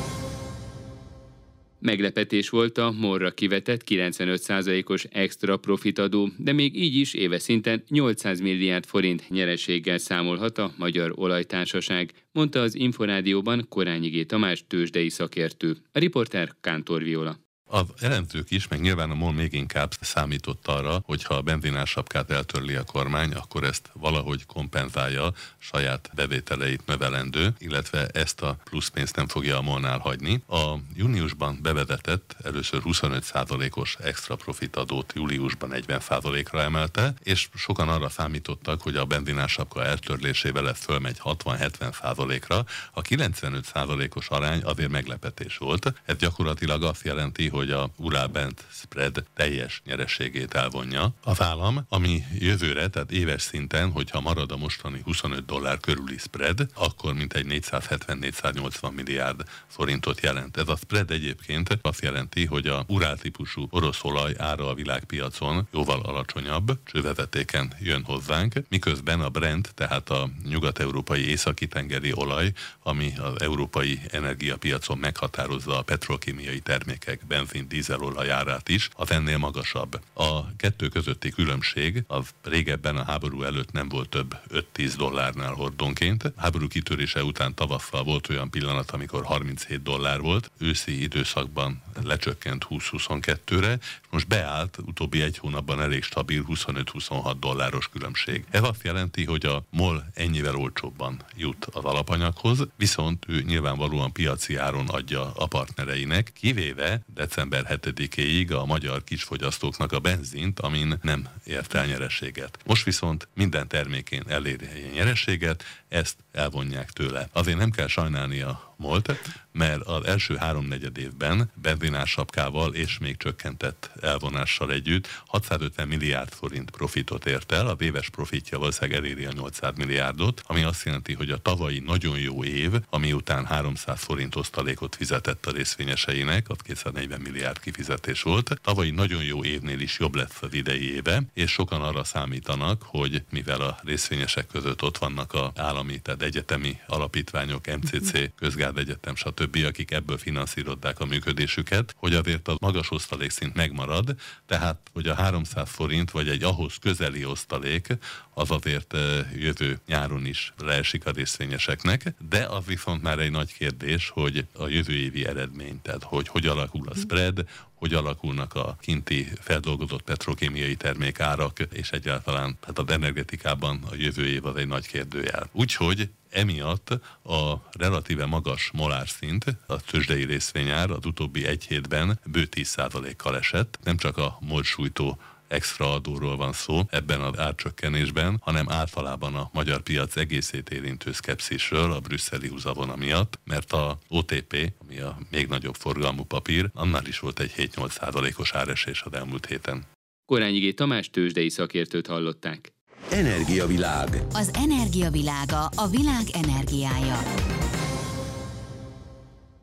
Meglepetés 1.82 2.48
volt 2.48 2.78
a 2.78 2.94
morra 2.98 3.30
kivetett 3.30 3.82
95%-os 3.88 5.04
extra 5.10 5.56
profitadó, 5.56 6.28
de 6.36 6.52
még 6.52 6.76
így 6.76 6.96
is 6.96 7.14
éve 7.14 7.38
szinten 7.38 7.82
800 7.88 8.40
milliárd 8.40 8.84
forint 8.84 9.28
nyereséggel 9.28 9.98
számolhat 9.98 10.58
a 10.58 10.72
Magyar 10.76 11.12
Olajtársaság, 11.14 12.12
mondta 12.32 12.60
az 12.60 12.74
Inforádióban 12.74 13.66
Korányi 13.68 14.08
G. 14.08 14.26
Tamás 14.26 14.64
tőzsdei 14.66 15.08
szakértő. 15.08 15.76
A 15.92 15.98
riporter 15.98 16.54
Kántor 16.60 17.02
Viola. 17.02 17.41
A 17.74 17.84
elemzők 18.00 18.50
is, 18.50 18.68
meg 18.68 18.80
nyilván 18.80 19.10
a 19.10 19.14
MOL 19.14 19.32
még 19.32 19.52
inkább 19.52 19.92
számított 20.00 20.66
arra, 20.66 21.02
hogy 21.04 21.24
ha 21.24 21.34
a 21.34 21.42
benzinás 21.42 21.90
sapkát 21.90 22.30
eltörli 22.30 22.74
a 22.74 22.84
kormány, 22.84 23.32
akkor 23.32 23.64
ezt 23.64 23.90
valahogy 23.92 24.46
kompenzálja 24.46 25.32
saját 25.58 26.10
bevételeit 26.14 26.86
növelendő, 26.86 27.54
illetve 27.58 28.06
ezt 28.06 28.40
a 28.40 28.56
plusz 28.64 28.88
pénzt 28.88 29.16
nem 29.16 29.28
fogja 29.28 29.56
a 29.56 29.62
molnál 29.62 29.98
hagyni. 29.98 30.42
A 30.48 30.74
júniusban 30.94 31.58
bevezetett 31.62 32.36
először 32.44 32.80
25%-os 32.84 33.96
extra 34.02 34.36
profit 34.36 34.76
adót 34.76 35.12
júliusban 35.14 35.70
40%-ra 35.72 36.60
emelte, 36.60 37.14
és 37.22 37.48
sokan 37.54 37.88
arra 37.88 38.08
számítottak, 38.08 38.82
hogy 38.82 38.96
a 38.96 39.04
benzinás 39.04 39.52
sapka 39.52 39.84
eltörlésével 39.84 40.68
ez 40.68 40.78
fölmegy 40.78 41.20
60-70%-ra. 41.24 42.64
A 42.92 43.02
95%-os 43.02 44.28
arány 44.28 44.62
azért 44.62 44.90
meglepetés 44.90 45.56
volt. 45.56 45.92
Ez 46.04 46.16
gyakorlatilag 46.16 46.82
azt 46.82 47.04
jelenti, 47.04 47.48
hogy 47.48 47.60
hogy 47.62 47.70
a 47.70 47.90
Urálbent 47.96 48.64
spread 48.70 49.24
teljes 49.34 49.82
nyerességét 49.84 50.54
elvonja. 50.54 51.14
A 51.24 51.34
vállam, 51.34 51.84
ami 51.88 52.24
jövőre, 52.38 52.88
tehát 52.88 53.10
éves 53.10 53.42
szinten, 53.42 53.90
hogyha 53.90 54.20
marad 54.20 54.52
a 54.52 54.56
mostani 54.56 55.00
25 55.04 55.44
dollár 55.44 55.80
körüli 55.80 56.18
spread, 56.18 56.66
akkor 56.74 57.14
mintegy 57.14 57.46
470-480 57.48 58.92
milliárd 58.94 59.44
forintot 59.66 60.20
jelent. 60.20 60.56
Ez 60.56 60.68
a 60.68 60.76
spread 60.76 61.10
egyébként 61.10 61.78
azt 61.82 62.02
jelenti, 62.02 62.46
hogy 62.46 62.66
a 62.66 62.84
Urál 62.88 63.16
típusú 63.16 63.66
orosz 63.70 64.04
olaj 64.04 64.34
ára 64.38 64.68
a 64.68 64.74
világpiacon 64.74 65.68
jóval 65.72 66.00
alacsonyabb, 66.00 66.78
csővezetéken 66.84 67.72
jön 67.80 68.04
hozzánk, 68.04 68.54
miközben 68.68 69.20
a 69.20 69.28
Brent, 69.28 69.72
tehát 69.74 70.10
a 70.10 70.30
nyugat-európai 70.48 71.28
északi 71.28 71.66
tengeri 71.66 72.12
olaj, 72.14 72.52
ami 72.82 73.12
az 73.18 73.40
európai 73.40 74.00
energiapiacon 74.10 74.98
meghatározza 74.98 75.78
a 75.78 75.82
petrokémiai 75.82 76.60
termékek, 76.60 77.26
benzin 77.26 77.51
benzin 77.52 77.68
dízelolaj 77.68 78.30
árát 78.30 78.68
is, 78.68 78.88
az 78.94 79.10
ennél 79.10 79.38
magasabb. 79.38 80.00
A 80.12 80.56
kettő 80.56 80.88
közötti 80.88 81.30
különbség, 81.30 82.04
a 82.08 82.18
régebben 82.42 82.96
a 82.96 83.04
háború 83.04 83.42
előtt 83.42 83.72
nem 83.72 83.88
volt 83.88 84.08
több 84.08 84.36
5-10 84.74 84.92
dollárnál 84.96 85.52
hordonként. 85.52 86.32
Háború 86.36 86.68
kitörése 86.68 87.24
után 87.24 87.54
tavasszal 87.54 88.04
volt 88.04 88.28
olyan 88.28 88.50
pillanat, 88.50 88.90
amikor 88.90 89.24
37 89.24 89.82
dollár 89.82 90.20
volt, 90.20 90.50
őszi 90.58 91.02
időszakban 91.02 91.82
lecsökkent 92.02 92.66
20-22-re, 92.70 93.78
most 94.10 94.28
beállt 94.28 94.78
utóbbi 94.86 95.22
egy 95.22 95.38
hónapban 95.38 95.80
elég 95.80 96.02
stabil 96.02 96.44
25-26 96.48 97.34
dolláros 97.40 97.88
különbség. 97.88 98.44
Ez 98.50 98.62
azt 98.62 98.84
jelenti, 98.84 99.24
hogy 99.24 99.46
a 99.46 99.64
MOL 99.70 100.04
ennyivel 100.14 100.56
olcsóbban 100.56 101.22
jut 101.36 101.64
az 101.64 101.84
alapanyaghoz, 101.84 102.66
viszont 102.76 103.24
ő 103.28 103.42
nyilvánvalóan 103.42 104.12
piaci 104.12 104.56
áron 104.56 104.88
adja 104.88 105.32
a 105.34 105.46
partnereinek, 105.46 106.32
kivéve 106.34 107.02
december 107.34 107.66
7-éig 107.68 108.60
a 108.60 108.64
magyar 108.64 109.04
kisfogyasztóknak 109.04 109.92
a 109.92 109.98
benzint, 109.98 110.60
amin 110.60 110.98
nem 111.02 111.28
ért 111.44 111.74
el 111.74 111.86
nyereséget. 111.86 112.58
Most 112.64 112.84
viszont 112.84 113.28
minden 113.34 113.68
termékén 113.68 114.22
eléri 114.28 114.66
nyereséget, 114.94 115.64
ezt 115.88 116.16
elvonják 116.32 116.90
tőle. 116.90 117.28
Azért 117.32 117.58
nem 117.58 117.70
kell 117.70 117.86
sajnálni 117.86 118.40
a 118.82 118.88
MOLT, 118.88 119.38
mert 119.52 119.82
az 119.82 120.04
első 120.04 120.36
háromnegyed 120.36 120.98
évben 120.98 121.50
benzinás 121.54 122.10
sapkával 122.10 122.74
és 122.74 122.98
még 122.98 123.16
csökkentett 123.16 123.90
elvonással 124.00 124.72
együtt 124.72 125.08
650 125.26 125.88
milliárd 125.88 126.32
forint 126.32 126.70
profitot 126.70 127.26
ért 127.26 127.52
el, 127.52 127.68
a 127.68 127.76
éves 127.80 128.08
profitja 128.08 128.58
valószínűleg 128.58 128.98
eléri 128.98 129.24
a 129.24 129.32
800 129.32 129.72
milliárdot, 129.76 130.42
ami 130.46 130.62
azt 130.62 130.84
jelenti, 130.84 131.12
hogy 131.12 131.30
a 131.30 131.36
tavalyi 131.36 131.78
nagyon 131.78 132.18
jó 132.18 132.44
év, 132.44 132.72
ami 132.90 133.12
után 133.12 133.46
300 133.46 134.02
forint 134.02 134.36
osztalékot 134.36 134.96
fizetett 134.96 135.46
a 135.46 135.50
részvényeseinek, 135.50 136.48
az 136.48 136.56
240 136.64 137.20
milliárd 137.20 137.60
kifizetés 137.60 138.22
volt, 138.22 138.60
tavalyi 138.62 138.90
nagyon 138.90 139.22
jó 139.22 139.44
évnél 139.44 139.80
is 139.80 139.98
jobb 139.98 140.14
lesz 140.14 140.42
az 140.42 140.54
idei 140.54 140.94
éve, 140.94 141.22
és 141.34 141.50
sokan 141.50 141.82
arra 141.82 142.04
számítanak, 142.04 142.82
hogy 142.82 143.22
mivel 143.30 143.60
a 143.60 143.78
részvényesek 143.84 144.46
között 144.46 144.82
ott 144.82 144.98
vannak 144.98 145.32
a 145.32 145.52
állami, 145.56 146.00
tehát 146.00 146.22
egyetemi 146.22 146.78
alapítványok, 146.86 147.66
MCC, 147.66 148.12
Közgárd 148.72 148.88
Egyetem, 148.88 149.14
stb., 149.14 149.64
akik 149.66 149.90
ebből 149.90 150.18
finanszírozzák 150.18 151.00
a 151.00 151.04
működésüket, 151.04 151.94
hogy 151.96 152.14
azért 152.14 152.48
a 152.48 152.56
magas 152.60 152.90
osztalékszint 152.90 153.54
megmarad, 153.54 154.14
tehát 154.46 154.90
hogy 154.92 155.08
a 155.08 155.14
300 155.14 155.70
forint 155.70 156.10
vagy 156.10 156.28
egy 156.28 156.42
ahhoz 156.42 156.76
közeli 156.76 157.24
osztalék 157.24 157.86
az 158.34 158.50
azért 158.50 158.94
jövő 159.36 159.80
nyáron 159.86 160.26
is 160.26 160.52
leesik 160.58 161.06
a 161.06 161.10
részvényeseknek, 161.10 162.14
de 162.28 162.44
az 162.44 162.64
viszont 162.66 163.02
már 163.02 163.18
egy 163.18 163.30
nagy 163.30 163.52
kérdés, 163.52 164.08
hogy 164.08 164.46
a 164.52 164.68
jövő 164.68 164.92
évi 164.92 165.26
eredmény, 165.26 165.82
tehát 165.82 166.02
hogy 166.02 166.28
hogy 166.28 166.46
alakul 166.46 166.88
a 166.88 166.94
spread, 166.94 167.44
hogy 167.74 167.94
alakulnak 167.94 168.54
a 168.54 168.76
kinti 168.80 169.28
feldolgozott 169.40 170.02
petrokémiai 170.02 170.76
termékárak, 170.76 171.58
és 171.72 171.90
egyáltalán 171.90 172.58
hát 172.66 172.78
az 172.78 172.88
energetikában 172.88 173.80
a 173.90 173.94
jövő 173.94 174.26
év 174.26 174.46
az 174.46 174.56
egy 174.56 174.66
nagy 174.66 174.86
kérdőjel. 174.86 175.48
Úgyhogy 175.52 176.10
emiatt 176.30 176.90
a 177.22 177.70
relatíve 177.72 178.26
magas 178.26 178.70
molárszint, 178.72 179.44
a 179.66 179.80
tőzsdei 179.80 180.24
részvényár 180.24 180.90
az 180.90 181.06
utóbbi 181.06 181.46
egy 181.46 181.64
hétben 181.64 182.18
bő 182.24 182.48
10%-kal 182.56 183.36
esett, 183.36 183.78
nem 183.84 183.96
csak 183.96 184.16
a 184.16 184.38
molsújtó 184.40 185.18
extra 185.52 185.92
adóról 185.92 186.36
van 186.36 186.52
szó 186.52 186.80
ebben 186.90 187.20
az 187.20 187.38
árcsökkenésben, 187.38 188.38
hanem 188.42 188.70
általában 188.70 189.34
a 189.34 189.50
magyar 189.52 189.80
piac 189.82 190.16
egészét 190.16 190.70
érintő 190.70 191.12
szkepszisről 191.12 191.92
a 191.92 192.00
brüsszeli 192.00 192.48
húzavona 192.48 192.96
miatt, 192.96 193.38
mert 193.44 193.72
a 193.72 193.98
OTP, 194.08 194.72
ami 194.78 194.98
a 194.98 195.18
még 195.30 195.46
nagyobb 195.46 195.74
forgalmú 195.74 196.24
papír, 196.24 196.70
annál 196.74 197.06
is 197.06 197.18
volt 197.18 197.40
egy 197.40 197.52
7-8 197.56 197.90
százalékos 197.90 198.52
áresés 198.52 199.02
az 199.02 199.12
elmúlt 199.12 199.46
héten. 199.46 199.84
Korányi 200.26 200.58
G. 200.58 200.74
Tamás 200.74 201.10
tőzsdei 201.10 201.48
szakértőt 201.48 202.06
hallották. 202.06 202.72
Energiavilág. 203.10 204.22
Az 204.32 204.50
energiavilága 204.54 205.64
a 205.64 205.88
világ 205.88 206.24
energiája. 206.32 207.18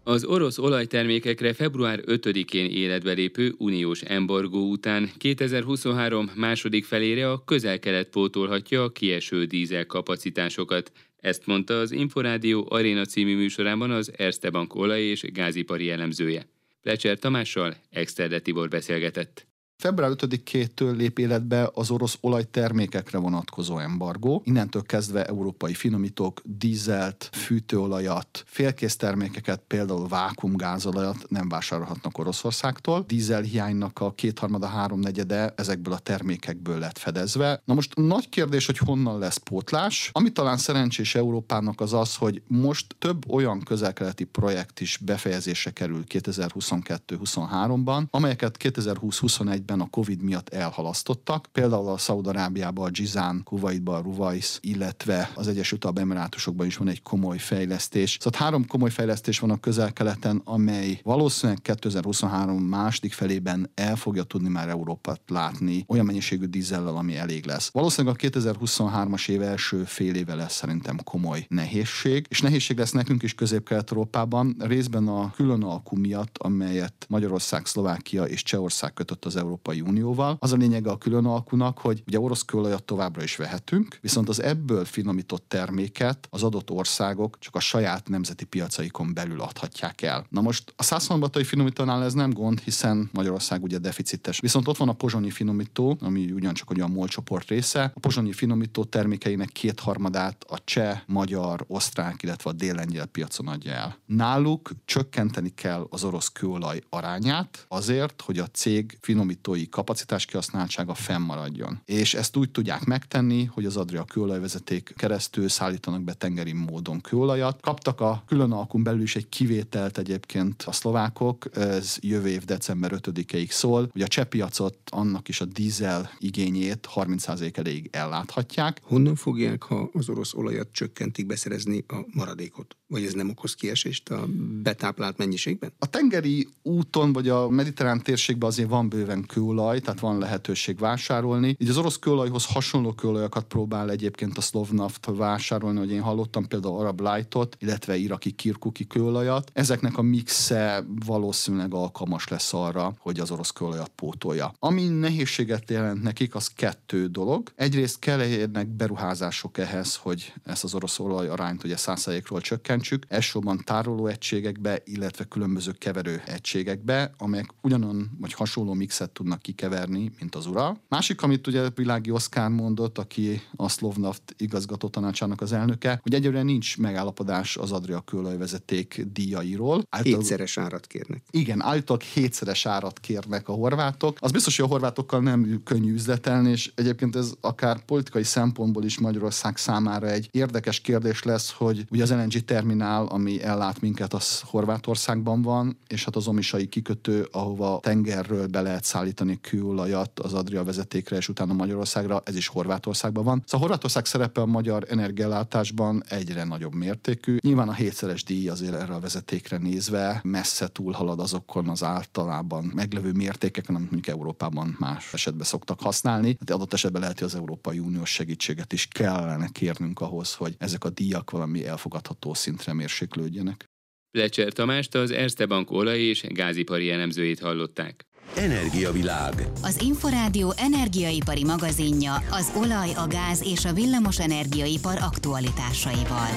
Az 0.09 0.25
orosz 0.25 0.57
olajtermékekre 0.57 1.53
február 1.53 1.99
5-én 2.05 2.65
életbe 2.65 3.11
lépő 3.11 3.53
uniós 3.57 4.01
embargó 4.01 4.69
után 4.69 5.11
2023 5.17 6.31
második 6.35 6.85
felére 6.85 7.31
a 7.31 7.43
közel-kelet 7.43 8.09
pótolhatja 8.09 8.83
a 8.83 8.89
kieső 8.89 9.45
dízel 9.45 9.85
kapacitásokat. 9.85 10.91
Ezt 11.19 11.45
mondta 11.45 11.79
az 11.79 11.91
Inforádió 11.91 12.67
Aréna 12.69 13.05
című 13.05 13.35
műsorában 13.35 13.91
az 13.91 14.11
Erste 14.17 14.49
Bank 14.49 14.75
olaj- 14.75 15.01
és 15.01 15.21
gázipari 15.21 15.89
elemzője. 15.89 16.47
Plecser 16.81 17.19
Tamással 17.19 17.75
Exterde 17.89 18.39
Tibor 18.39 18.67
beszélgetett. 18.67 19.48
Február 19.81 20.11
5-től 20.15 20.95
lép 20.95 21.19
életbe 21.19 21.69
az 21.73 21.91
orosz 21.91 22.17
olajtermékekre 22.21 23.17
vonatkozó 23.17 23.77
embargó. 23.77 24.41
Innentől 24.45 24.81
kezdve 24.81 25.25
európai 25.25 25.73
finomítók, 25.73 26.41
dízelt, 26.43 27.29
fűtőolajat, 27.33 28.43
félkész 28.45 28.95
termékeket, 28.95 29.61
például 29.67 30.07
vákumgázolajat 30.07 31.29
nem 31.29 31.49
vásárolhatnak 31.49 32.17
Oroszországtól. 32.17 33.03
Dízel 33.07 33.41
hiánynak 33.41 33.99
a 33.99 34.11
kétharmada, 34.11 34.67
háromnegyede 34.67 35.53
ezekből 35.55 35.93
a 35.93 35.99
termékekből 35.99 36.79
lett 36.79 36.97
fedezve. 36.97 37.61
Na 37.65 37.73
most 37.73 37.95
nagy 37.95 38.29
kérdés, 38.29 38.65
hogy 38.65 38.77
honnan 38.77 39.19
lesz 39.19 39.37
pótlás. 39.37 40.09
Ami 40.13 40.31
talán 40.31 40.57
szerencsés 40.57 41.15
Európának 41.15 41.81
az 41.81 41.93
az, 41.93 42.15
hogy 42.15 42.41
most 42.47 42.95
több 42.97 43.31
olyan 43.31 43.59
közelkeleti 43.59 44.23
projekt 44.23 44.79
is 44.79 44.99
befejezése 45.05 45.71
kerül 45.71 46.03
2022-23-ban, 46.09 48.09
amelyeket 48.09 48.57
2020-21 48.59 49.67
években 49.69 49.79
a 49.79 49.89
Covid 49.89 50.21
miatt 50.21 50.49
elhalasztottak. 50.49 51.47
Például 51.51 51.87
a 51.87 51.97
Szaudarábiában, 51.97 52.85
a 52.85 52.89
Gizán, 52.89 53.41
Kuwaitban, 53.43 53.95
a 53.95 54.01
Ruwais, 54.01 54.57
illetve 54.61 55.31
az 55.35 55.47
Egyesült 55.47 55.85
Arab 55.85 55.97
Emirátusokban 55.97 56.65
is 56.65 56.77
van 56.77 56.87
egy 56.87 57.01
komoly 57.01 57.37
fejlesztés. 57.37 58.17
Szóval 58.19 58.39
három 58.39 58.67
komoly 58.67 58.89
fejlesztés 58.89 59.39
van 59.39 59.49
a 59.49 59.57
közel-keleten, 59.57 60.41
amely 60.45 60.99
valószínűleg 61.03 61.61
2023 61.61 62.63
második 62.63 63.13
felében 63.13 63.71
el 63.75 63.95
fogja 63.95 64.23
tudni 64.23 64.49
már 64.49 64.69
Európát 64.69 65.21
látni 65.27 65.85
olyan 65.87 66.05
mennyiségű 66.05 66.45
dízellel, 66.45 66.95
ami 66.95 67.15
elég 67.17 67.45
lesz. 67.45 67.69
Valószínűleg 67.71 68.15
a 68.19 68.27
2023-as 68.27 69.29
év 69.29 69.41
első 69.41 69.83
fél 69.83 70.15
éve 70.15 70.35
lesz 70.35 70.55
szerintem 70.55 70.97
komoly 71.03 71.45
nehézség, 71.49 72.25
és 72.29 72.41
nehézség 72.41 72.77
lesz 72.77 72.91
nekünk 72.91 73.23
is 73.23 73.33
Közép-Kelet-Európában, 73.33 74.55
részben 74.59 75.07
a 75.07 75.31
külön 75.31 75.63
alkú 75.63 75.97
miatt, 75.97 76.37
amelyet 76.37 77.05
Magyarország, 77.09 77.65
Szlovákia 77.65 78.23
és 78.23 78.43
Csehország 78.43 78.93
kötött 78.93 79.25
az 79.25 79.35
Európai 79.35 79.58
Európai 79.59 79.81
Unióval. 79.81 80.37
Az 80.39 80.51
a 80.51 80.55
lényege 80.55 80.89
a 80.89 80.97
külön 80.97 81.25
alkunak, 81.25 81.79
hogy 81.79 82.03
ugye 82.07 82.19
orosz 82.19 82.41
kőolajat 82.41 82.83
továbbra 82.83 83.23
is 83.23 83.35
vehetünk, 83.35 83.97
viszont 84.01 84.29
az 84.29 84.41
ebből 84.41 84.85
finomított 84.85 85.45
terméket 85.47 86.27
az 86.29 86.43
adott 86.43 86.69
országok 86.71 87.37
csak 87.39 87.55
a 87.55 87.59
saját 87.59 88.09
nemzeti 88.09 88.45
piacaikon 88.45 89.13
belül 89.13 89.41
adhatják 89.41 90.01
el. 90.01 90.25
Na 90.29 90.41
most 90.41 90.73
a 90.75 90.83
százszombatai 90.83 91.43
finomítónál 91.43 92.03
ez 92.03 92.13
nem 92.13 92.33
gond, 92.33 92.59
hiszen 92.59 93.09
Magyarország 93.13 93.63
ugye 93.63 93.77
deficites. 93.77 94.39
Viszont 94.39 94.67
ott 94.67 94.77
van 94.77 94.89
a 94.89 94.93
pozsonyi 94.93 95.29
finomító, 95.29 95.97
ami 96.01 96.31
ugyancsak 96.31 96.69
olyan 96.69 96.89
MOL 96.89 97.07
csoport 97.07 97.47
része. 97.47 97.91
A 97.95 97.99
pozsonyi 97.99 98.33
finomító 98.33 98.83
termékeinek 98.83 99.49
kétharmadát 99.49 100.45
a 100.47 100.63
cseh, 100.63 100.99
magyar, 101.05 101.65
osztrák, 101.67 102.23
illetve 102.23 102.49
a 102.49 102.53
délengyel 102.53 103.05
piacon 103.05 103.47
adja 103.47 103.71
el. 103.71 103.97
Náluk 104.05 104.71
csökkenteni 104.85 105.49
kell 105.55 105.87
az 105.89 106.03
orosz 106.03 106.27
kőolaj 106.27 106.81
arányát 106.89 107.65
azért, 107.67 108.21
hogy 108.21 108.39
a 108.39 108.45
cég 108.45 108.97
finomító 109.01 109.48
gyártói 109.49 109.69
kapacitás 109.69 110.25
kihasználtsága 110.25 110.93
fennmaradjon. 110.93 111.81
És 111.85 112.13
ezt 112.13 112.35
úgy 112.35 112.51
tudják 112.51 112.83
megtenni, 112.83 113.45
hogy 113.45 113.65
az 113.65 113.77
Adria 113.77 114.03
kőolajvezeték 114.03 114.93
keresztül 114.97 115.47
szállítanak 115.49 116.01
be 116.01 116.13
tengeri 116.13 116.53
módon 116.53 117.01
kőolajat. 117.01 117.61
Kaptak 117.61 118.01
a 118.01 118.23
külön 118.27 118.51
alkun 118.51 118.83
belül 118.83 119.01
is 119.01 119.15
egy 119.15 119.29
kivételt 119.29 119.97
egyébként 119.97 120.63
a 120.67 120.71
szlovákok, 120.71 121.49
ez 121.53 121.97
jövő 121.99 122.27
év 122.27 122.43
december 122.43 122.91
5-ig 122.95 123.49
szól, 123.49 123.89
hogy 123.91 124.01
a 124.01 124.07
cseh 124.07 124.25
piacot 124.25 124.77
annak 124.91 125.27
is 125.27 125.41
a 125.41 125.45
dízel 125.45 126.09
igényét 126.19 126.87
30% 126.95 127.57
elég 127.57 127.89
elláthatják. 127.91 128.81
Honnan 128.83 129.15
fogják, 129.15 129.63
ha 129.63 129.89
az 129.93 130.09
orosz 130.09 130.33
olajat 130.33 130.67
csökkentik 130.71 131.25
beszerezni 131.25 131.83
a 131.87 132.05
maradékot? 132.13 132.78
Vagy 132.89 133.03
ez 133.03 133.13
nem 133.13 133.29
okoz 133.29 133.53
kiesést 133.53 134.09
a 134.09 134.27
betáplált 134.63 135.17
mennyiségben? 135.17 135.71
A 135.79 135.85
tengeri 135.85 136.47
úton 136.63 137.13
vagy 137.13 137.29
a 137.29 137.49
mediterrán 137.49 138.03
térségben 138.03 138.49
azért 138.49 138.69
van 138.69 138.89
bőven 138.89 139.25
kőolaj, 139.25 139.79
tehát 139.79 139.99
van 139.99 140.17
lehetőség 140.17 140.79
vásárolni. 140.79 141.55
Így 141.57 141.69
az 141.69 141.77
orosz 141.77 141.99
kőolajhoz 141.99 142.45
hasonló 142.45 142.93
kőolajakat 142.93 143.45
próbál 143.45 143.91
egyébként 143.91 144.37
a 144.37 144.41
Slovnaft 144.41 145.05
vásárolni, 145.05 145.79
hogy 145.79 145.91
én 145.91 146.01
hallottam 146.01 146.47
például 146.47 146.79
Arab 146.79 147.01
Lightot, 147.01 147.55
illetve 147.59 147.95
iraki 147.95 148.31
kirkuki 148.31 148.87
kőolajat. 148.87 149.51
Ezeknek 149.53 149.97
a 149.97 150.01
mixe 150.01 150.85
valószínűleg 151.05 151.73
alkalmas 151.73 152.27
lesz 152.27 152.53
arra, 152.53 152.95
hogy 152.99 153.19
az 153.19 153.31
orosz 153.31 153.51
kőolajat 153.51 153.91
pótolja. 153.95 154.53
Ami 154.59 154.87
nehézséget 154.87 155.69
jelent 155.69 156.03
nekik, 156.03 156.35
az 156.35 156.47
kettő 156.47 157.07
dolog. 157.07 157.51
Egyrészt 157.55 157.99
kell 157.99 158.21
érnek 158.21 158.67
beruházások 158.67 159.57
ehhez, 159.57 159.95
hogy 159.95 160.33
ezt 160.43 160.63
az 160.63 160.73
orosz 160.73 160.99
olaj 160.99 161.27
arányt 161.27 161.63
ugye 161.63 161.75
100%-ról 161.77 162.41
csökkent 162.41 162.77
csökkentsük, 162.79 163.13
elsősorban 163.13 163.61
tárolóegységekbe, 163.63 164.81
illetve 164.85 165.23
különböző 165.23 165.71
keverő 165.71 166.21
egységekbe, 166.25 167.13
amelyek 167.17 167.49
ugyanon 167.61 168.09
vagy 168.19 168.33
hasonló 168.33 168.73
mixet 168.73 169.09
tudnak 169.09 169.41
kikeverni, 169.41 170.11
mint 170.19 170.35
az 170.35 170.45
ura. 170.45 170.77
Másik, 170.87 171.21
amit 171.21 171.47
ugye 171.47 171.69
Világi 171.75 172.11
Oszkár 172.11 172.49
mondott, 172.49 172.97
aki 172.97 173.41
a 173.55 173.69
Szlovnaft 173.69 174.35
igazgató 174.37 174.87
tanácsának 174.87 175.41
az 175.41 175.51
elnöke, 175.51 175.99
hogy 176.01 176.13
egyelőre 176.13 176.43
nincs 176.43 176.77
megállapodás 176.77 177.57
az 177.57 177.71
Adria 177.71 177.99
kőolajvezeték 177.99 179.05
díjairól. 179.13 179.83
Által... 179.89 180.11
Hétszeres 180.11 180.57
árat 180.57 180.87
kérnek. 180.87 181.23
Igen, 181.31 181.61
állítólag 181.61 182.01
hétszeres 182.01 182.65
árat 182.65 182.99
kérnek 182.99 183.47
a 183.47 183.53
horvátok. 183.53 184.17
Az 184.19 184.31
biztos, 184.31 184.57
hogy 184.57 184.65
a 184.65 184.69
horvátokkal 184.69 185.21
nem 185.21 185.61
könnyű 185.63 185.93
üzletelni, 185.93 186.49
és 186.49 186.71
egyébként 186.75 187.15
ez 187.15 187.31
akár 187.41 187.85
politikai 187.85 188.23
szempontból 188.23 188.83
is 188.83 188.99
Magyarország 188.99 189.57
számára 189.57 190.07
egy 190.07 190.27
érdekes 190.31 190.79
kérdés 190.79 191.23
lesz, 191.23 191.51
hogy 191.51 191.85
ugye 191.91 192.03
az 192.03 192.11
LNG 192.11 192.45
terminál, 192.69 193.05
ami 193.05 193.43
ellát 193.43 193.81
minket, 193.81 194.13
az 194.13 194.41
Horvátországban 194.41 195.41
van, 195.41 195.77
és 195.87 196.05
hát 196.05 196.15
az 196.15 196.27
omisai 196.27 196.67
kikötő, 196.67 197.27
ahova 197.31 197.79
tengerről 197.81 198.47
be 198.47 198.61
lehet 198.61 198.83
szállítani 198.83 199.39
kőolajat 199.41 200.19
az 200.19 200.33
Adria 200.33 200.63
vezetékre, 200.63 201.17
és 201.17 201.29
utána 201.29 201.53
Magyarországra, 201.53 202.21
ez 202.25 202.35
is 202.35 202.47
Horvátországban 202.47 203.23
van. 203.23 203.43
Szóval 203.45 203.67
Horvátország 203.67 204.05
szerepe 204.05 204.41
a 204.41 204.45
magyar 204.45 204.85
energiállátásban 204.89 206.03
egyre 206.09 206.43
nagyobb 206.43 206.73
mértékű. 206.73 207.37
Nyilván 207.41 207.69
a 207.69 207.73
hétszeres 207.73 208.23
díj 208.23 208.49
azért 208.49 208.73
erre 208.73 208.93
a 208.93 208.99
vezetékre 208.99 209.57
nézve 209.57 210.19
messze 210.23 210.67
túlhalad 210.67 211.19
azokon 211.19 211.69
az 211.69 211.83
általában 211.83 212.71
meglevő 212.75 213.11
mértékeken, 213.11 213.75
amit 213.75 213.91
mondjuk 213.91 214.15
Európában 214.15 214.75
más 214.79 215.13
esetben 215.13 215.45
szoktak 215.45 215.81
használni. 215.81 216.37
Hát 216.39 216.51
adott 216.51 216.73
esetben 216.73 217.01
lehet, 217.01 217.19
hogy 217.19 217.27
az 217.27 217.35
Európai 217.35 217.79
Uniós 217.79 218.09
segítséget 218.09 218.73
is 218.73 218.87
kellene 218.87 219.47
kérnünk 219.51 220.01
ahhoz, 220.01 220.33
hogy 220.33 220.55
ezek 220.57 220.83
a 220.83 220.89
díjak 220.89 221.31
valami 221.31 221.67
elfogadható 221.67 222.33
szintre 222.59 222.73
mérséklődjenek. 222.73 223.65
Lecser 224.11 224.53
Tamást 224.53 224.95
az 224.95 225.11
Erste 225.11 225.45
Bank 225.45 225.71
olaj- 225.71 225.99
és 225.99 226.23
gázipari 226.29 226.89
elemzőjét 226.89 227.39
hallották. 227.39 228.03
Energiavilág. 228.35 229.33
Az 229.63 229.81
Inforádió 229.81 230.53
energiaipari 230.57 231.43
magazinja 231.43 232.13
az 232.31 232.51
olaj, 232.55 232.89
a 232.95 233.07
gáz 233.07 233.43
és 233.45 233.65
a 233.65 233.73
villamos 233.73 234.19
energiaipar 234.19 234.97
aktualitásaival. 235.01 236.29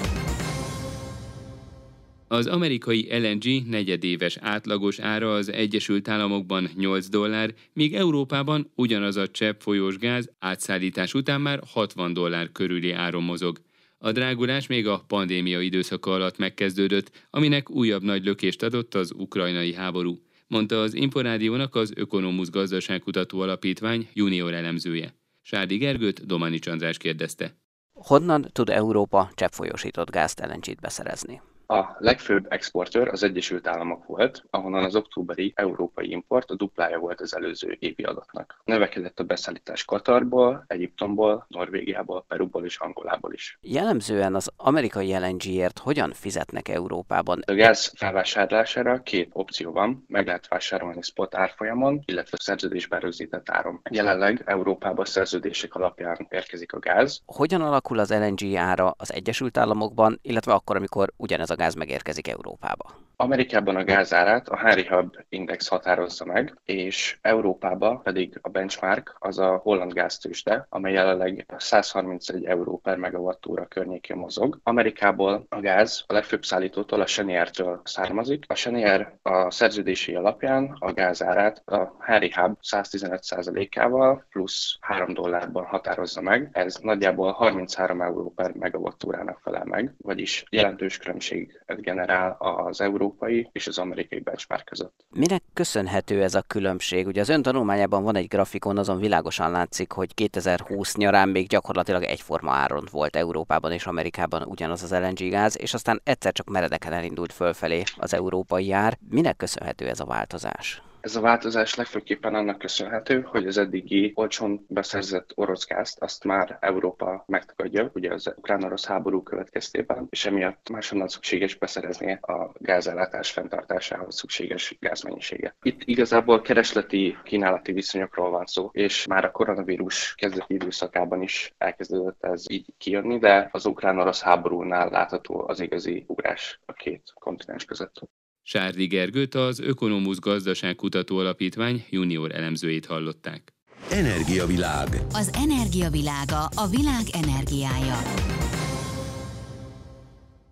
Az 2.28 2.46
amerikai 2.46 3.08
LNG 3.10 3.68
negyedéves 3.68 4.36
átlagos 4.40 4.98
ára 4.98 5.34
az 5.34 5.52
Egyesült 5.52 6.08
Államokban 6.08 6.70
8 6.76 7.08
dollár, 7.08 7.54
míg 7.72 7.94
Európában 7.94 8.70
ugyanaz 8.74 9.16
a 9.16 9.28
csepp 9.28 9.60
folyós 9.60 9.96
gáz 9.96 10.30
átszállítás 10.38 11.14
után 11.14 11.40
már 11.40 11.60
60 11.72 12.12
dollár 12.12 12.52
körüli 12.52 12.92
áron 12.92 13.22
mozog. 13.22 13.60
A 14.04 14.12
drágulás 14.12 14.66
még 14.66 14.86
a 14.86 15.04
pandémia 15.06 15.60
időszaka 15.60 16.12
alatt 16.12 16.38
megkezdődött, 16.38 17.10
aminek 17.30 17.70
újabb 17.70 18.02
nagy 18.02 18.24
lökést 18.24 18.62
adott 18.62 18.94
az 18.94 19.12
ukrajnai 19.16 19.74
háború, 19.74 20.22
mondta 20.46 20.80
az 20.80 20.94
Inforádiónak 20.94 21.74
az 21.74 21.92
Ökonomusz 21.96 22.50
Gazdaságkutató 22.50 23.40
Alapítvány 23.40 24.08
junior 24.12 24.54
elemzője. 24.54 25.14
Sárdi 25.40 25.76
Gergőt 25.76 26.26
Domani 26.26 26.58
András 26.70 26.96
kérdezte. 26.96 27.56
Honnan 27.92 28.48
tud 28.52 28.68
Európa 28.68 29.30
cseppfolyósított 29.34 30.10
gázt 30.10 30.40
LNG-t 30.40 30.80
beszerezni? 30.80 31.40
A 31.72 31.96
legfőbb 31.98 32.46
exportőr 32.48 33.08
az 33.08 33.22
Egyesült 33.22 33.66
Államok 33.66 34.06
volt, 34.06 34.44
ahonnan 34.50 34.84
az 34.84 34.96
októberi 34.96 35.52
európai 35.56 36.10
import 36.10 36.50
a 36.50 36.54
duplája 36.54 36.98
volt 36.98 37.20
az 37.20 37.36
előző 37.36 37.76
évi 37.78 38.02
adatnak. 38.02 38.60
Növekedett 38.64 39.20
a 39.20 39.24
beszállítás 39.24 39.84
Katarból, 39.84 40.64
Egyiptomból, 40.66 41.46
Norvégiából, 41.48 42.24
Peruból 42.28 42.64
és 42.64 42.78
Angolából 42.78 43.32
is. 43.32 43.58
Jellemzően 43.60 44.34
az 44.34 44.50
amerikai 44.56 45.18
LNG-ért 45.18 45.78
hogyan 45.78 46.12
fizetnek 46.12 46.68
Európában? 46.68 47.42
A 47.46 47.54
gáz 47.54 47.92
felvásárlására 47.96 49.02
két 49.02 49.30
opció 49.32 49.72
van, 49.72 50.04
meg 50.08 50.26
lehet 50.26 50.48
vásárolni 50.48 51.02
spot 51.02 51.34
árfolyamon, 51.34 52.02
illetve 52.04 52.36
szerződésben 52.40 53.00
rögzített 53.00 53.50
áron. 53.50 53.80
Jelenleg 53.90 54.42
Európában 54.44 55.04
szerződések 55.04 55.74
alapján 55.74 56.26
érkezik 56.30 56.72
a 56.72 56.78
gáz. 56.78 57.22
Hogyan 57.26 57.60
alakul 57.60 57.98
az 57.98 58.10
LNG 58.10 58.56
ára 58.56 58.94
az 58.96 59.12
Egyesült 59.12 59.56
Államokban, 59.56 60.18
illetve 60.22 60.52
akkor, 60.52 60.76
amikor 60.76 61.12
ugyanez 61.16 61.50
a 61.50 61.60
gáz 61.62 61.74
megérkezik 61.74 62.28
Európába? 62.28 62.94
Amerikában 63.22 63.76
a 63.76 63.84
gázárát 63.84 64.48
a 64.48 64.56
Henry 64.56 64.86
Hub 64.86 65.16
Index 65.28 65.68
határozza 65.68 66.24
meg, 66.24 66.58
és 66.64 67.18
Európában 67.20 68.02
pedig 68.02 68.38
a 68.40 68.48
benchmark 68.48 69.16
az 69.18 69.38
a 69.38 69.56
holland 69.56 69.92
gáztősde, 69.92 70.66
amely 70.68 70.92
jelenleg 70.92 71.46
131 71.56 72.44
euró 72.44 72.78
per 72.78 72.96
megawattúra 72.96 73.66
környékén 73.66 74.16
mozog. 74.16 74.58
Amerikából 74.62 75.46
a 75.48 75.60
gáz 75.60 76.04
a 76.06 76.12
legfőbb 76.12 76.44
szállítótól, 76.44 77.00
a 77.00 77.04
Chenier-től 77.04 77.80
származik. 77.84 78.44
A 78.48 78.54
Chenier 78.54 79.14
a 79.22 79.50
szerződési 79.50 80.14
alapján 80.14 80.76
a 80.78 80.92
gázárát 80.92 81.62
a 81.64 81.96
Henry 82.00 82.32
Hub 82.34 82.56
115%-ával 82.70 84.26
plusz 84.30 84.76
3 84.80 85.14
dollárban 85.14 85.64
határozza 85.64 86.20
meg. 86.20 86.48
Ez 86.52 86.76
nagyjából 86.76 87.32
33 87.32 88.00
euró 88.00 88.32
per 88.36 88.52
megawattúrának 88.54 89.38
felel 89.42 89.64
meg, 89.64 89.94
vagyis 89.98 90.44
jelentős 90.50 90.98
különbséget 90.98 91.80
generál 91.80 92.36
az 92.38 92.80
euró 92.80 93.10
európai 93.12 93.48
és 93.52 93.66
az 93.66 93.78
amerikai 93.78 94.20
benchmark 94.20 94.64
között. 94.64 95.04
Minek 95.10 95.42
köszönhető 95.52 96.22
ez 96.22 96.34
a 96.34 96.42
különbség? 96.42 97.06
Ugye 97.06 97.20
az 97.20 97.28
ön 97.28 97.42
tanulmányában 97.42 98.02
van 98.02 98.16
egy 98.16 98.26
grafikon, 98.26 98.78
azon 98.78 98.98
világosan 98.98 99.50
látszik, 99.50 99.92
hogy 99.92 100.14
2020 100.14 100.96
nyarán 100.96 101.28
még 101.28 101.48
gyakorlatilag 101.48 102.02
egyforma 102.02 102.52
áron 102.52 102.88
volt 102.90 103.16
Európában 103.16 103.72
és 103.72 103.86
Amerikában 103.86 104.42
ugyanaz 104.42 104.82
az 104.82 104.90
LNG 104.90 105.30
gáz, 105.30 105.58
és 105.60 105.74
aztán 105.74 106.00
egyszer 106.04 106.32
csak 106.32 106.50
meredeken 106.50 106.92
elindult 106.92 107.32
fölfelé 107.32 107.82
az 107.96 108.14
európai 108.14 108.72
ár. 108.72 108.98
Minek 109.08 109.36
köszönhető 109.36 109.88
ez 109.88 110.00
a 110.00 110.04
változás? 110.04 110.82
Ez 111.02 111.16
a 111.16 111.20
változás 111.20 111.74
legfőképpen 111.74 112.34
annak 112.34 112.58
köszönhető, 112.58 113.20
hogy 113.20 113.46
az 113.46 113.58
eddigi 113.58 114.12
olcsón 114.14 114.64
beszerzett 114.68 115.32
orosz 115.34 115.66
gázt 115.66 115.98
azt 116.00 116.24
már 116.24 116.58
Európa 116.60 117.24
megtagadja, 117.26 117.90
ugye 117.94 118.12
az 118.12 118.34
ukrán-orosz 118.36 118.86
háború 118.86 119.22
következtében, 119.22 120.06
és 120.10 120.26
emiatt 120.26 120.70
máshonnan 120.70 121.08
szükséges 121.08 121.54
beszerezni 121.54 122.12
a 122.12 122.52
gázellátás 122.54 123.30
fenntartásához 123.30 124.16
szükséges 124.16 124.76
gázmennyiséget. 124.80 125.54
Itt 125.62 125.82
igazából 125.84 126.40
keresleti 126.40 127.16
kínálati 127.24 127.72
viszonyokról 127.72 128.30
van 128.30 128.46
szó, 128.46 128.70
és 128.72 129.06
már 129.06 129.24
a 129.24 129.30
koronavírus 129.30 130.14
kezdeti 130.14 130.54
időszakában 130.54 131.22
is 131.22 131.54
elkezdődött 131.58 132.24
ez 132.24 132.44
így 132.50 132.66
kijönni, 132.78 133.18
de 133.18 133.48
az 133.52 133.66
ukrán-orosz 133.66 134.22
háborúnál 134.22 134.88
látható 134.88 135.44
az 135.48 135.60
igazi 135.60 136.04
ugrás 136.06 136.60
a 136.66 136.72
két 136.72 137.12
kontinens 137.14 137.64
között. 137.64 138.00
Sárdi 138.44 138.86
Gergőt 138.86 139.34
az 139.34 139.60
Ökonomusz 139.60 140.18
Gazdaságkutató 140.18 141.18
Alapítvány 141.18 141.84
junior 141.90 142.34
elemzőjét 142.34 142.86
hallották. 142.86 143.52
Energiavilág. 143.90 144.88
Az 145.12 145.30
energiavilága 145.34 146.44
a 146.44 146.68
világ 146.68 147.02
energiája. 147.12 147.98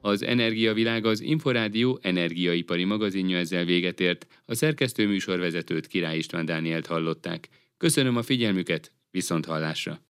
Az 0.01 0.23
Energiavilág 0.23 1.05
az 1.05 1.21
Inforádió 1.21 1.99
energiaipari 2.03 2.85
magazinja 2.85 3.39
ezzel 3.39 3.65
véget 3.65 4.01
ért. 4.01 4.27
A 4.47 4.55
szerkesztő 4.55 5.07
műsorvezetőt 5.07 5.87
Király 5.87 6.17
István 6.17 6.45
Dánielt 6.45 6.87
hallották. 6.87 7.49
Köszönöm 7.77 8.17
a 8.17 8.23
figyelmüket, 8.23 8.93
viszont 9.11 9.47
hallásra! 9.47 10.01